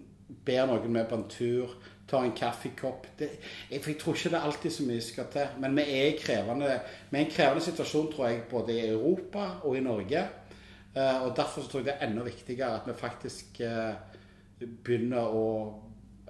ber 0.47 0.71
noen 0.71 0.95
med 0.95 1.11
på 1.11 1.19
en 1.19 1.27
tur, 1.29 1.75
tar 2.09 2.25
en 2.25 2.33
kaffekopp. 2.37 3.11
Det, 3.19 3.29
jeg, 3.69 3.83
jeg, 3.83 3.99
tror 4.01 4.17
ikke 4.17 4.33
det 4.33 4.39
er 4.39 4.47
alltid 4.47 4.75
så 4.77 4.87
mye 4.87 5.03
skal 5.05 5.29
til. 5.35 5.59
Men 5.65 5.77
vi 5.77 5.85
er, 5.99 6.15
krevende, 6.21 6.79
vi 7.11 7.19
er 7.19 7.25
i 7.25 7.27
en 7.27 7.35
krevende 7.35 7.65
situasjon, 7.67 8.09
tror 8.15 8.31
jeg, 8.31 8.47
både 8.51 8.79
i 8.79 8.87
Europa 8.95 9.49
og 9.65 9.77
i 9.77 9.85
Norge. 9.85 10.25
Og 10.93 11.31
Derfor 11.37 11.65
tror 11.65 11.81
jeg 11.81 11.89
det 11.89 11.95
er 11.99 12.09
enda 12.09 12.25
viktigere 12.27 12.81
at 12.81 12.89
vi 12.89 12.97
faktisk 12.97 13.63
begynner 14.85 15.33
å 15.33 15.47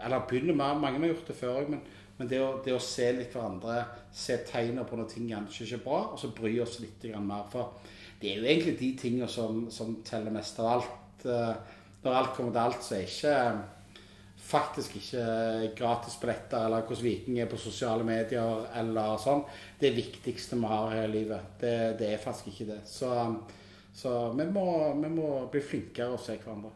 Eller 0.03 0.25
begynner 0.27 0.57
mer, 0.57 0.79
mange 0.81 0.99
har 0.99 1.13
gjort 1.13 1.29
det 1.29 1.37
før 1.39 1.59
òg, 1.61 1.69
men, 1.71 1.83
men 2.17 2.29
det, 2.31 2.39
å, 2.43 2.55
det, 2.65 2.73
å, 2.75 2.81
se 2.83 3.11
litt 3.15 3.35
hverandre, 3.37 3.85
se 4.11 4.39
tegner 4.49 4.87
på 4.89 4.97
når 4.99 5.11
ting 5.13 5.29
kanskje 5.31 5.67
ikke 5.67 5.77
er 5.79 5.85
bra, 5.85 6.01
og 6.15 6.19
så 6.19 6.33
bry 6.35 6.55
oss 6.65 6.81
litt 6.83 7.05
mer. 7.21 7.45
For 7.53 7.77
det 8.19 8.33
er 8.33 8.41
jo 8.41 8.49
egentlig 8.49 8.75
de 8.81 8.89
tingene 8.99 9.29
som, 9.31 9.67
som 9.71 9.95
teller 10.07 10.35
mest 10.35 10.59
av 10.59 10.71
alt. 10.73 11.27
Uh, 11.27 11.55
når 12.03 12.19
alt 12.19 12.35
kommer 12.35 12.57
til 12.57 12.65
alt, 12.65 12.83
så 12.83 12.97
er 12.97 13.07
ikke 13.07 13.37
faktisk 14.43 14.97
ikke 14.99 15.73
gratisbilletter 15.79 16.67
eller 16.67 16.85
hvordan 16.87 17.05
Viking 17.05 17.41
er 17.41 17.49
på 17.51 17.61
sosiale 17.61 18.05
medier 18.05 18.67
eller 18.79 19.17
sånn, 19.23 19.45
det 19.81 19.95
viktigste 19.97 20.59
vi 20.61 20.71
har 20.73 20.93
her 20.93 21.09
i 21.09 21.13
livet. 21.13 21.53
Det, 21.61 21.75
det 22.01 22.13
er 22.13 22.23
faktisk 22.23 22.53
ikke 22.53 22.69
det. 22.75 22.81
Så, 22.89 23.11
så 23.95 24.17
vi, 24.37 24.47
må, 24.53 24.67
vi, 24.99 25.13
må, 25.13 25.29
bli 25.53 25.63
flinkere 25.65 26.17
å 26.17 26.21
se 26.21 26.37
hverandre. 26.37 26.73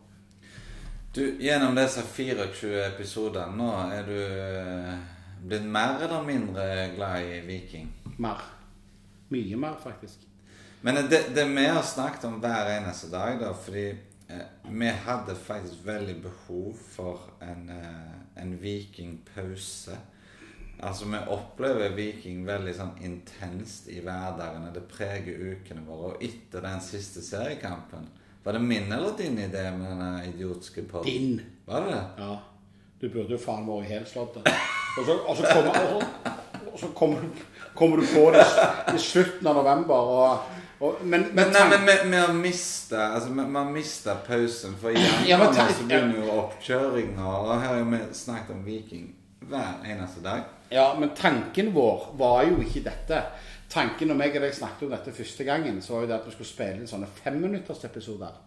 Du, 1.16 1.22
Gjennom 1.40 1.76
disse 1.78 2.02
24 2.04 2.82
episodene 2.90 3.56
nå, 3.56 3.70
er 3.88 4.04
du 4.04 4.16
eh, 4.20 4.90
blitt 5.48 5.64
mer 5.64 6.02
eller 6.04 6.26
mindre 6.26 6.66
glad 6.92 7.24
i 7.24 7.38
Viking? 7.46 7.88
Mer. 8.20 8.42
Mye 9.32 9.56
mer, 9.58 9.78
faktisk. 9.80 10.26
Men 10.84 11.00
det, 11.08 11.22
det 11.34 11.46
vi 11.48 11.64
har 11.64 11.80
snakket 11.82 12.28
om 12.28 12.36
hver 12.42 12.68
eneste 12.76 13.08
dag, 13.10 13.40
da, 13.40 13.54
fordi 13.56 13.88
Eh, 14.28 14.70
vi 14.70 14.88
hadde 14.88 15.34
faktisk 15.34 15.74
veldig 15.84 16.22
behov 16.22 16.78
for 16.90 17.20
en, 17.40 17.68
eh, 17.70 18.42
en 18.42 18.62
vikingpause. 18.62 19.98
Altså, 20.80 21.04
vi 21.04 21.18
opplever 21.28 21.94
Viking 21.94 22.46
veldig 22.46 22.74
sånn 22.74 22.98
intenst 23.00 23.88
i 23.88 24.00
hverdagene. 24.00 24.72
Det 24.74 24.82
preger 24.90 25.38
ukene 25.52 25.86
våre. 25.86 26.14
Og 26.14 26.22
etter 26.22 26.60
den 26.60 26.80
siste 26.80 27.22
seriekampen 27.22 28.08
Var 28.46 28.52
det 28.52 28.58
min 28.58 28.92
eller 28.92 29.10
din 29.18 29.38
idé 29.38 29.70
med 29.76 29.90
denne 29.90 30.22
idiotiske 30.26 30.82
podden? 30.82 31.12
Din. 31.12 31.40
Var 31.64 31.80
det? 31.80 32.02
Ja. 32.18 32.38
Du 33.00 33.08
burde 33.08 33.34
jo 33.34 33.38
faen 33.42 33.64
vært 33.66 33.88
helslått. 33.90 34.36
Og 34.36 35.00
så, 35.08 35.16
og 35.18 35.34
så 35.36 35.48
kommer, 35.50 36.04
og 36.72 36.78
så 36.78 36.90
kommer, 36.94 37.24
kommer, 37.74 37.96
du 37.98 38.06
på 38.06 38.28
det 38.36 38.44
i 38.94 39.02
slutten 39.02 39.50
av 39.50 39.58
november. 39.58 39.94
og 39.94 40.38
og, 40.78 41.02
men, 41.02 41.26
men, 41.32 41.50
nei, 41.56 41.64
men 41.72 41.86
vi, 41.88 41.96
vi 42.10 42.16
har 42.20 42.32
mista 42.36 43.08
altså, 43.16 43.32
vi, 43.32 43.42
vi, 43.42 43.58
har 43.58 43.70
mista 43.72 44.14
pausen. 44.26 44.78
For 44.78 44.94
i 44.94 45.02
ja, 45.26 45.40
så 45.50 45.66
begynner 45.82 46.22
jo 46.22 46.38
oppkjøringa. 46.44 47.26
Og 47.26 47.52
her 47.64 47.80
har 47.80 47.84
vi 47.90 48.02
snakket 48.14 48.54
om 48.54 48.62
Viking 48.66 49.10
hver 49.50 49.84
eneste 49.86 50.22
dag. 50.24 50.44
Ja, 50.70 50.94
men 50.98 51.14
tanken 51.14 51.72
vår 51.74 52.12
var 52.18 52.44
jo 52.48 52.58
ikke 52.62 52.84
dette. 52.86 53.22
Tanken 53.70 54.10
når 54.10 54.22
jeg 54.24 54.36
og 54.36 54.46
deg 54.46 54.54
snakket 54.54 54.86
om 54.86 54.94
dette 54.94 55.14
første 55.14 55.46
gangen, 55.46 55.80
så 55.82 55.94
var 55.94 56.04
jo 56.04 56.10
det 56.10 56.18
at 56.20 56.26
vi 56.26 56.34
skulle 56.34 56.50
spille 56.50 56.80
inn 56.80 56.90
sånne 56.90 57.08
femminuttersepisoder. 57.22 58.38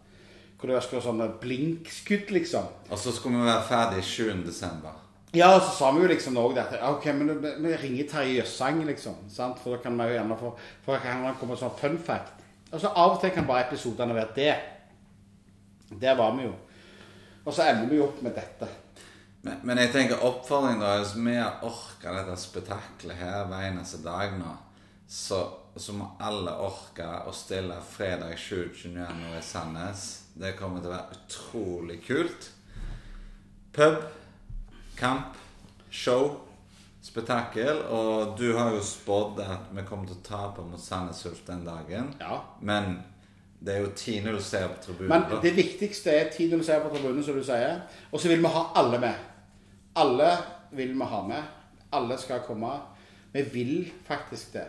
Hvor 0.59 0.71
det 0.71 0.81
skulle 0.83 0.99
være 0.99 1.07
sånne 1.07 1.27
blinkskudd, 1.39 2.33
liksom. 2.35 2.65
Og 2.89 2.99
så 2.99 3.13
skulle 3.15 3.39
vi 3.39 3.47
være 3.47 3.67
ferdig 3.67 4.03
7. 4.03 4.41
desember. 4.47 4.97
Ja, 5.35 5.51
så 5.59 5.69
sa 5.75 5.91
vi 5.93 6.01
jo 6.01 6.09
liksom 6.09 6.39
òg 6.41 6.55
dette. 6.57 6.79
Ok, 6.89 7.05
men 7.13 7.35
vi 7.39 7.75
ringer 7.77 8.07
Terje 8.09 8.39
Jøssang, 8.39 8.81
liksom. 8.87 9.19
Sant? 9.29 9.59
For 9.61 9.75
da 9.75 9.83
kan 9.83 9.95
vi 9.99 10.09
jo 10.09 10.17
gjerne 10.17 10.37
få 10.39 10.51
For 10.85 10.95
da 10.95 11.03
kan 11.03 11.23
han 11.23 11.37
komme 11.39 11.57
sånn 11.59 11.75
fun 11.79 11.99
fact. 12.01 12.41
Og 12.71 12.81
så 12.81 12.91
Av 12.91 13.15
og 13.15 13.21
til 13.21 13.31
kan 13.35 13.47
bare 13.47 13.67
episodene 13.67 14.17
være 14.17 14.35
det. 14.35 14.55
Der 16.01 16.17
var 16.17 16.35
vi 16.35 16.47
jo. 16.47 16.53
Og 17.45 17.53
så 17.53 17.69
ender 17.69 17.87
vi 17.89 17.99
jo 18.01 18.07
opp 18.09 18.21
med 18.25 18.35
dette. 18.35 18.67
Men, 19.41 19.61
men 19.63 19.79
jeg 19.79 19.93
tenker 19.93 20.23
oppfordringen 20.27 20.81
da 20.83 20.97
Hvis 20.99 21.13
vi 21.15 21.35
har 21.37 21.61
orka 21.63 22.11
dette 22.17 22.35
spetakkelet 22.41 23.21
her 23.21 23.45
hver 23.47 23.69
eneste 23.69 24.01
dag 24.03 24.35
nå, 24.35 24.51
så, 25.09 25.39
så 25.79 25.95
må 25.95 26.11
alle 26.21 26.53
orke 26.61 27.07
å 27.25 27.33
stille 27.33 27.79
fredag 27.95 28.35
27. 28.37 28.91
januar 28.93 29.39
i 29.39 29.45
Sandnes. 29.45 30.03
Det 30.37 30.53
kommer 30.59 30.83
til 30.83 30.91
å 30.91 30.97
være 30.97 31.17
utrolig 31.17 31.97
kult. 32.05 32.51
Pub, 33.73 34.03
kamp, 34.99 35.39
show, 35.89 36.35
spetakkel. 37.01 37.81
Og 37.89 38.35
du 38.37 38.51
har 38.57 38.75
jo 38.75 38.83
spådd 38.85 39.41
at 39.47 39.71
vi 39.73 39.87
kommer 39.87 40.11
til 40.11 40.19
å 40.19 40.27
tape 40.27 40.67
mot 40.67 40.83
Sandnes 40.83 41.23
Ulf 41.25 41.41
den 41.47 41.65
dagen. 41.65 42.13
Ja. 42.21 42.43
Men 42.61 42.99
det 43.59 43.75
er 43.75 43.81
jo 43.83 43.89
10-0 43.95 44.39
ser 44.45 44.69
på 44.71 44.83
tribunen. 44.85 45.11
Men 45.11 45.41
det 45.43 45.55
viktigste 45.57 46.13
er 46.15 46.29
tiden 46.31 46.61
du 46.61 46.63
ser 46.63 46.83
på 46.83 46.93
tribunen, 46.93 47.23
som 47.25 47.35
du 47.35 47.43
sier. 47.43 47.81
Og 48.11 48.21
så 48.21 48.29
vil 48.31 48.45
vi 48.45 48.53
ha 48.53 48.67
alle 48.79 49.01
med. 49.01 49.28
Alle 49.99 50.31
vil 50.71 50.93
vi 50.95 51.07
ha 51.13 51.21
med. 51.27 51.55
Alle 51.97 52.17
skal 52.21 52.43
komme. 52.47 52.73
Vi 53.33 53.41
vil 53.53 53.73
faktisk 54.07 54.53
det. 54.57 54.67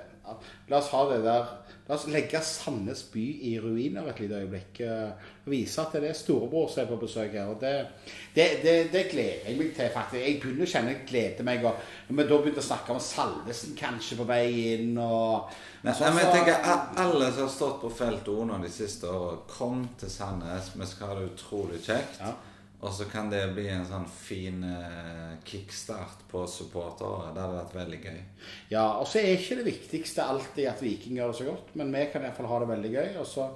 La 0.71 0.79
oss 0.79 0.90
ha 0.93 1.01
det 1.11 1.23
der 1.25 1.47
La 1.88 1.97
oss 1.97 2.05
legge 2.07 2.38
Sandnes 2.47 3.01
by 3.11 3.23
i 3.49 3.57
ruiner 3.59 4.07
et 4.12 4.21
lite 4.23 4.37
øyeblikk. 4.45 4.81
eh, 4.87 5.09
Og 5.47 5.51
vise 5.51 5.81
at 5.83 5.93
det 5.97 6.05
er 6.11 6.14
storebror 6.14 6.69
som 6.71 6.85
er 6.85 6.87
på 6.87 6.99
besøk 7.01 7.33
her. 7.35 7.49
Og 7.51 7.57
det, 7.61 7.73
det, 8.37 8.45
det, 8.62 8.75
det 8.93 9.03
gleder 9.11 9.49
jeg 9.49 9.57
meg 9.59 9.73
til, 9.75 9.88
faktisk. 9.90 10.23
Jeg 10.23 10.37
begynner 10.40 10.69
å 10.69 10.71
kjenne 10.71 10.93
jeg 10.95 11.09
gleder 11.09 11.49
meg. 11.49 11.64
Og 11.66 11.75
vi 12.14 12.23
da 12.29 12.38
begynte 12.38 12.62
å 12.62 12.69
snakke 12.69 12.95
om 12.95 13.01
Salvesen 13.03 13.75
kanskje 13.81 14.21
på 14.21 14.29
vei 14.29 14.45
inn 14.77 14.93
og 15.03 15.51
Nei, 15.83 15.93
så- 15.97 16.12
men 16.14 16.23
jeg 16.23 16.33
tenker 16.37 17.03
Alle 17.03 17.33
som 17.33 17.43
har 17.43 17.55
stått 17.57 17.81
på 17.81 17.90
felt 17.90 18.29
O 18.29 18.45
de 18.62 18.69
siste 18.71 19.11
årene, 19.11 19.40
kom 19.49 19.88
til 19.99 20.11
Sandnes. 20.11 20.71
Vi 20.77 20.87
skal 20.87 21.09
ha 21.09 21.14
det 21.19 21.33
utrolig 21.33 21.81
kjekt. 21.83 22.21
Ja. 22.21 22.33
Og 22.81 22.93
så 22.97 23.05
kan 23.11 23.29
det 23.29 23.43
bli 23.53 23.66
en 23.69 23.85
sånn 23.85 24.07
fin 24.09 24.62
eh, 24.64 25.35
kickstart 25.45 26.23
på 26.31 26.47
supportere. 26.49 27.35
Det 27.35 27.43
hadde 27.43 27.59
vært 27.59 27.77
veldig 27.77 27.99
gøy. 28.07 28.21
Ja, 28.73 28.87
og 28.97 29.05
så 29.09 29.21
er 29.21 29.35
ikke 29.35 29.59
det 29.59 29.66
viktigste 29.66 30.25
alltid 30.25 30.71
at 30.71 30.81
Viking 30.81 31.19
gjør 31.19 31.35
det 31.35 31.38
så 31.43 31.49
godt, 31.51 31.75
men 31.77 31.93
vi 31.93 32.07
kan 32.12 32.25
iallfall 32.25 32.49
ha 32.49 32.61
det 32.62 32.71
veldig 32.71 32.93
gøy. 32.95 33.11
Og 33.21 33.29
så 33.29 33.51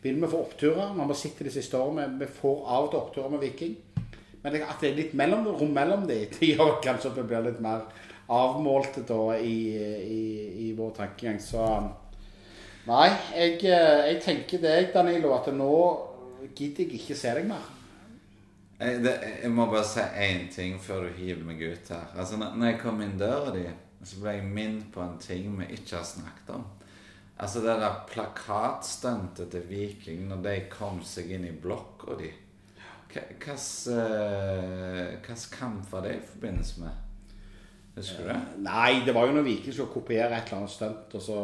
vil 0.00 0.16
vi 0.22 0.30
få 0.32 0.40
oppturer. 0.46 0.94
Vi 0.96 1.04
har 1.04 1.18
sett 1.20 1.42
det 1.42 1.50
de 1.50 1.52
siste 1.58 1.76
årene, 1.76 2.06
vi 2.22 2.28
får 2.40 2.62
av 2.64 2.86
og 2.86 2.92
til 2.94 3.00
oppturer 3.02 3.34
med 3.34 3.44
Viking. 3.44 3.74
Men 4.40 4.56
at 4.64 4.80
det 4.80 4.88
er 4.88 4.96
litt 4.96 5.12
mellom, 5.20 5.50
rom 5.60 5.74
mellom 5.76 6.06
de, 6.08 6.22
det 6.38 6.54
gjør 6.54 6.78
kanskje 6.84 7.10
at 7.12 7.18
vi 7.20 7.26
blir 7.28 7.44
litt 7.50 7.60
mer 7.60 7.84
avmålte 8.30 9.02
da 9.04 9.34
i, 9.36 9.58
i, 9.76 10.22
i 10.64 10.70
vår 10.78 10.94
tankegang. 11.02 11.36
Så 11.42 11.66
Nei, 12.88 13.10
jeg, 13.36 13.58
eh, 13.68 14.06
jeg 14.08 14.22
tenker 14.24 14.62
deg, 14.62 14.88
Danilo, 14.94 15.34
at 15.36 15.50
nå 15.52 15.68
gidder 16.56 16.86
jeg 16.86 16.96
ikke 16.96 17.18
se 17.18 17.34
deg 17.36 17.44
mer. 17.50 17.68
Jeg, 18.80 19.02
det, 19.04 19.14
jeg 19.42 19.52
må 19.52 19.66
bare 19.68 19.84
si 19.84 20.00
én 20.00 20.46
ting 20.52 20.78
før 20.80 21.04
du 21.04 21.18
hiver 21.18 21.44
meg 21.44 21.60
ut 21.60 21.90
her. 21.92 22.12
Altså, 22.16 22.38
når 22.40 22.66
jeg 22.70 22.78
kom 22.80 23.02
inn 23.04 23.18
døra 23.20 23.52
di, 23.52 23.66
så 24.00 24.22
ble 24.22 24.38
jeg 24.38 24.46
minnet 24.48 24.86
på 24.94 25.02
en 25.04 25.18
ting 25.20 25.52
vi 25.58 25.66
ikke 25.76 25.98
har 25.98 26.06
snakket 26.08 26.54
om. 26.56 26.64
Altså 27.40 27.60
det 27.64 27.74
der 27.80 28.00
plakatstuntet 28.08 29.50
til 29.52 29.68
Viking 29.68 30.26
når 30.28 30.42
de 30.44 30.54
kom 30.72 31.00
seg 31.04 31.30
inn 31.32 31.46
i 31.48 31.52
blokka 31.56 32.16
di. 32.20 32.32
Hvilken 33.10 33.56
kamp 35.52 35.92
var 35.92 36.04
det 36.04 36.16
i 36.18 36.26
forbindelse 36.32 36.84
med? 36.84 37.09
Husker 38.00 38.24
du 38.24 38.28
det? 38.30 38.38
Nei, 38.64 39.02
det 39.04 39.12
var 39.12 39.28
jo 39.28 39.34
når 39.36 39.44
Viking 39.44 39.74
skulle 39.76 39.92
kopiere 39.92 40.32
et 40.32 40.48
eller 40.48 40.62
annet 40.62 40.72
stunt, 40.72 41.16
og 41.18 41.24
så 41.24 41.38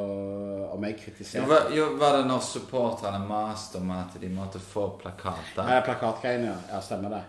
om 0.73 0.87
jeg 0.88 0.97
kritiserte 1.03 1.49
var, 1.51 1.66
jo, 1.77 1.88
var 2.01 2.16
det 2.19 2.29
når 2.31 2.45
supporterne 2.47 3.21
maste 3.29 3.81
om 3.83 3.90
at 3.92 4.16
de 4.21 4.31
måtte 4.33 4.61
få 4.62 4.87
plakater? 5.01 5.66
Nei, 5.66 5.81
plakatgreiene, 5.85 6.49
ja. 6.49 6.57
ja. 6.73 6.81
Stemmer 6.85 7.12
det. 7.12 7.25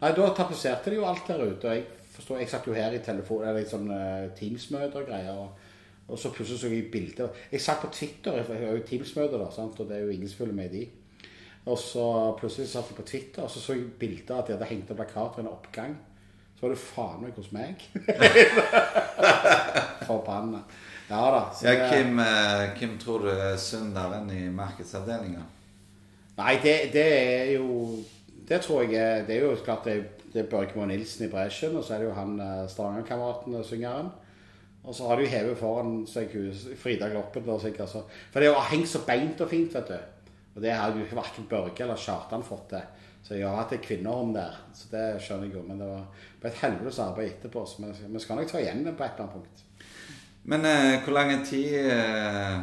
Nei, 0.00 0.14
da 0.16 0.30
tapetserte 0.34 0.90
de 0.90 0.98
jo 0.98 1.04
alt 1.06 1.28
der 1.28 1.44
ute. 1.44 1.68
og 1.68 1.76
Jeg 1.76 2.08
forstår, 2.16 2.40
jeg 2.42 2.52
satt 2.54 2.70
jo 2.70 2.76
her 2.76 2.96
i 2.96 3.02
telefon, 3.04 3.44
eller 3.44 3.60
i 3.60 3.68
sånn 3.68 3.92
uh, 3.92 4.30
Teams-møter 4.38 5.04
og 5.04 5.12
greier. 5.12 5.42
Og, 5.44 5.68
og 6.08 6.18
så 6.18 6.32
plutselig 6.34 6.62
så 6.62 6.72
jeg 6.72 6.88
bilder. 6.92 7.44
Jeg 7.52 7.62
satt 7.62 7.84
på 7.84 7.92
Twitter, 7.92 8.40
jeg 8.40 8.64
har 8.64 8.80
jo 8.80 8.86
Teams-møter, 8.88 9.38
da, 9.38 9.50
sant? 9.54 9.78
og 9.78 9.90
det 9.90 9.98
er 9.98 10.08
jo 10.08 10.16
ingen 10.16 10.32
som 10.32 10.42
følger 10.42 10.58
med 10.58 10.72
i 10.72 10.80
de. 10.80 10.88
Og 11.70 11.78
så 11.78 12.06
plutselig 12.40 12.72
satt 12.72 12.90
jeg 12.90 12.98
på 12.98 13.06
Twitter, 13.06 13.44
og 13.44 13.52
så 13.52 13.62
så 13.62 13.76
jeg 13.76 13.92
bilder 14.00 14.40
at 14.40 14.48
de 14.48 14.56
hadde 14.56 14.70
hengt 14.72 14.90
opp 14.90 14.98
plakater 14.98 15.42
i 15.42 15.44
en 15.44 15.52
oppgang. 15.52 15.94
Så 16.62 16.68
var 16.68 16.74
det 16.76 16.82
faen 16.86 17.22
meg 17.24 17.38
hos 17.40 17.48
meg. 17.50 17.80
Forbanna. 20.06 20.60
Ja 21.08 21.22
da. 21.34 21.40
Ja, 21.58 21.72
hvem, 21.74 21.90
Kim, 21.90 22.20
eh, 22.22 22.62
Kim 22.76 22.92
tror 23.02 23.24
du 23.24 23.30
er 23.32 23.56
synderen 23.58 24.30
i 24.30 24.44
markedsavdelinga? 24.54 25.42
Nei, 26.36 26.54
det, 26.62 26.76
det 26.94 27.02
er 27.16 27.50
jo 27.56 27.98
Det 28.46 28.60
tror 28.62 28.86
jeg 28.86 29.26
Det 29.26 29.34
er 29.36 29.42
jo 29.42 29.56
klart 29.64 29.90
det, 29.90 30.22
det 30.32 30.44
er 30.44 30.48
Børge 30.54 30.86
Nilsen 30.86 31.26
i 31.26 31.30
bresjen, 31.34 31.74
og 31.76 31.82
så 31.82 31.96
er 31.96 32.04
det 32.04 32.12
jo 32.12 32.14
han 32.14 32.38
eh, 32.38 32.64
Stavanger-kameraten, 32.70 33.58
syngeren. 33.66 34.14
Og 34.84 34.94
så 34.94 35.10
har 35.10 35.18
de 35.18 35.26
jo 35.26 35.34
hevet 35.34 35.58
foran 35.58 36.06
seg 36.06 36.30
Frida 36.78 37.10
Gloppen. 37.10 37.42
Da, 37.42 37.58
sikkert, 37.58 37.90
så. 37.90 38.06
For 38.30 38.38
det 38.38 38.54
har 38.54 38.70
hengt 38.70 38.94
så 38.94 39.02
beint 39.06 39.42
og 39.42 39.50
fint, 39.50 39.74
vet 39.74 39.90
du. 39.90 39.98
Og 40.54 40.62
det 40.62 40.78
har 40.78 40.94
jo 40.94 41.10
verken 41.10 41.50
Børge 41.50 41.82
eller 41.82 41.98
Kjartan 41.98 42.46
fått 42.46 42.68
til. 42.76 42.90
Så 43.22 43.36
jeg 43.38 43.48
har 43.48 43.70
er 43.70 43.82
kvinner 43.82 44.10
om 44.10 44.32
der. 44.34 44.56
Så 44.74 44.88
det 44.90 45.04
skjønner 45.22 45.46
jeg 45.46 45.54
jo. 45.54 45.62
Men 45.66 45.78
det 45.80 45.88
var 45.88 46.50
et 46.50 46.62
helvetes 46.62 46.98
arbeid 46.98 47.28
etterpå. 47.30 47.66
Så 47.66 47.84
vi, 47.84 47.92
vi 48.14 48.22
skal 48.22 48.40
nok 48.40 48.50
ta 48.50 48.58
igjen 48.58 48.82
det 48.86 48.96
på 48.98 49.06
et 49.06 49.14
eller 49.14 49.28
annet 49.28 49.36
punkt. 49.36 49.62
Men 50.44 50.66
eh, 50.66 50.96
hvor 51.04 51.14
lang 51.14 51.30
tid 51.46 51.76
eh, 51.86 52.58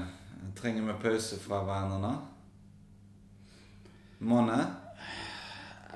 trenger 0.59 0.83
vi 0.83 0.97
pause 0.99 1.39
fra 1.39 1.61
hverandre 1.63 2.01
nå? 2.03 2.11
Måned? 4.19 4.65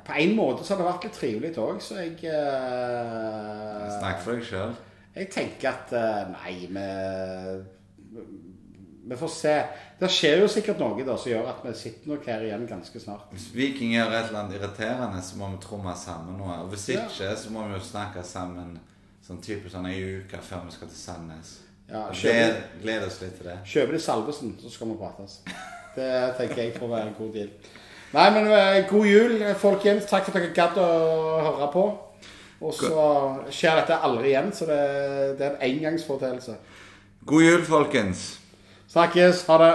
På 0.03 0.15
en 0.19 0.35
måte 0.35 0.63
så 0.63 0.73
har 0.73 0.81
det 0.81 0.87
vært 0.87 1.05
litt 1.07 1.15
trivelig 1.19 1.51
òg, 1.59 1.77
så 1.83 1.99
jeg 2.01 2.17
eh, 2.27 3.83
Snakk 3.99 4.23
for 4.23 4.35
deg 4.35 4.47
sjøl. 4.47 4.73
Jeg 5.13 5.29
tenker 5.31 5.69
at 5.71 5.93
eh, 5.95 6.23
Nei, 6.33 6.55
vi 6.71 6.87
Vi 9.03 9.19
får 9.19 9.31
se. 9.31 9.55
Det 10.03 10.09
skjer 10.11 10.41
jo 10.43 10.47
sikkert 10.51 10.81
noe 10.83 11.03
da 11.07 11.13
som 11.15 11.31
gjør 11.31 11.45
at 11.53 11.61
vi 11.63 11.71
sitter 11.79 12.09
nok 12.11 12.25
her 12.27 12.41
igjen 12.43 12.65
ganske 12.67 12.99
snart. 12.99 13.29
Hvis 13.31 13.45
Viking 13.55 13.93
gjør 13.95 14.11
et 14.11 14.25
eller 14.27 14.39
annet 14.41 14.57
irriterende, 14.57 15.21
så 15.23 15.37
må 15.39 15.47
vi 15.53 15.59
tromme 15.63 15.93
sammen 15.95 16.35
nå. 16.41 16.49
Og 16.63 16.73
hvis 16.73 16.89
Ja. 16.91 17.05
ikke, 17.05 17.35
så 17.39 17.51
må 17.55 17.63
vi 17.69 17.77
jo 17.77 17.83
snakke 17.87 18.23
sammen 18.27 18.73
sånn 19.23 19.39
type 19.41 19.69
sånn 19.71 19.85
ei 19.87 20.01
uke 20.19 20.41
før 20.43 20.65
vi 20.65 20.71
skal 20.75 20.87
til 20.91 20.97
Sandnes. 20.97 21.53
Ja, 21.89 22.01
Gled, 22.11 22.55
gleder 22.81 23.07
oss 23.07 23.21
litt 23.21 23.37
til 23.37 23.47
det. 23.47 23.57
Kjøper 23.65 23.91
de 23.95 23.99
Salvesen, 23.99 24.57
så 24.61 24.69
skal 24.71 24.87
vi 24.87 24.97
prates. 24.99 25.39
Det 25.95 26.09
tenker 26.37 26.61
jeg 26.63 26.75
får 26.79 26.89
være 26.89 27.07
en 27.07 27.15
god 27.17 27.33
deal. 27.33 27.49
Nei, 28.13 28.27
men 28.35 28.47
eh, 28.51 28.87
god 28.89 29.05
jul, 29.07 29.39
folkens. 29.61 30.05
Takk 30.09 30.25
for 30.27 30.37
at 30.37 30.43
dere 30.43 30.53
gadd 30.57 30.77
å 30.77 30.89
høre 31.47 31.71
på. 31.73 31.85
Og 32.63 32.73
så 32.73 33.07
skjer 33.51 33.79
dette 33.81 33.97
aldri 34.07 34.29
igjen, 34.33 34.51
så 34.55 34.65
det, 34.69 34.81
det 35.39 35.47
er 35.47 35.55
en 35.57 35.65
engangsforeteelse. 35.69 36.55
God 37.25 37.43
jul, 37.43 37.63
folkens. 37.67 38.27
Snakkes. 38.93 39.45
Ha 39.47 39.57
det. 39.63 39.73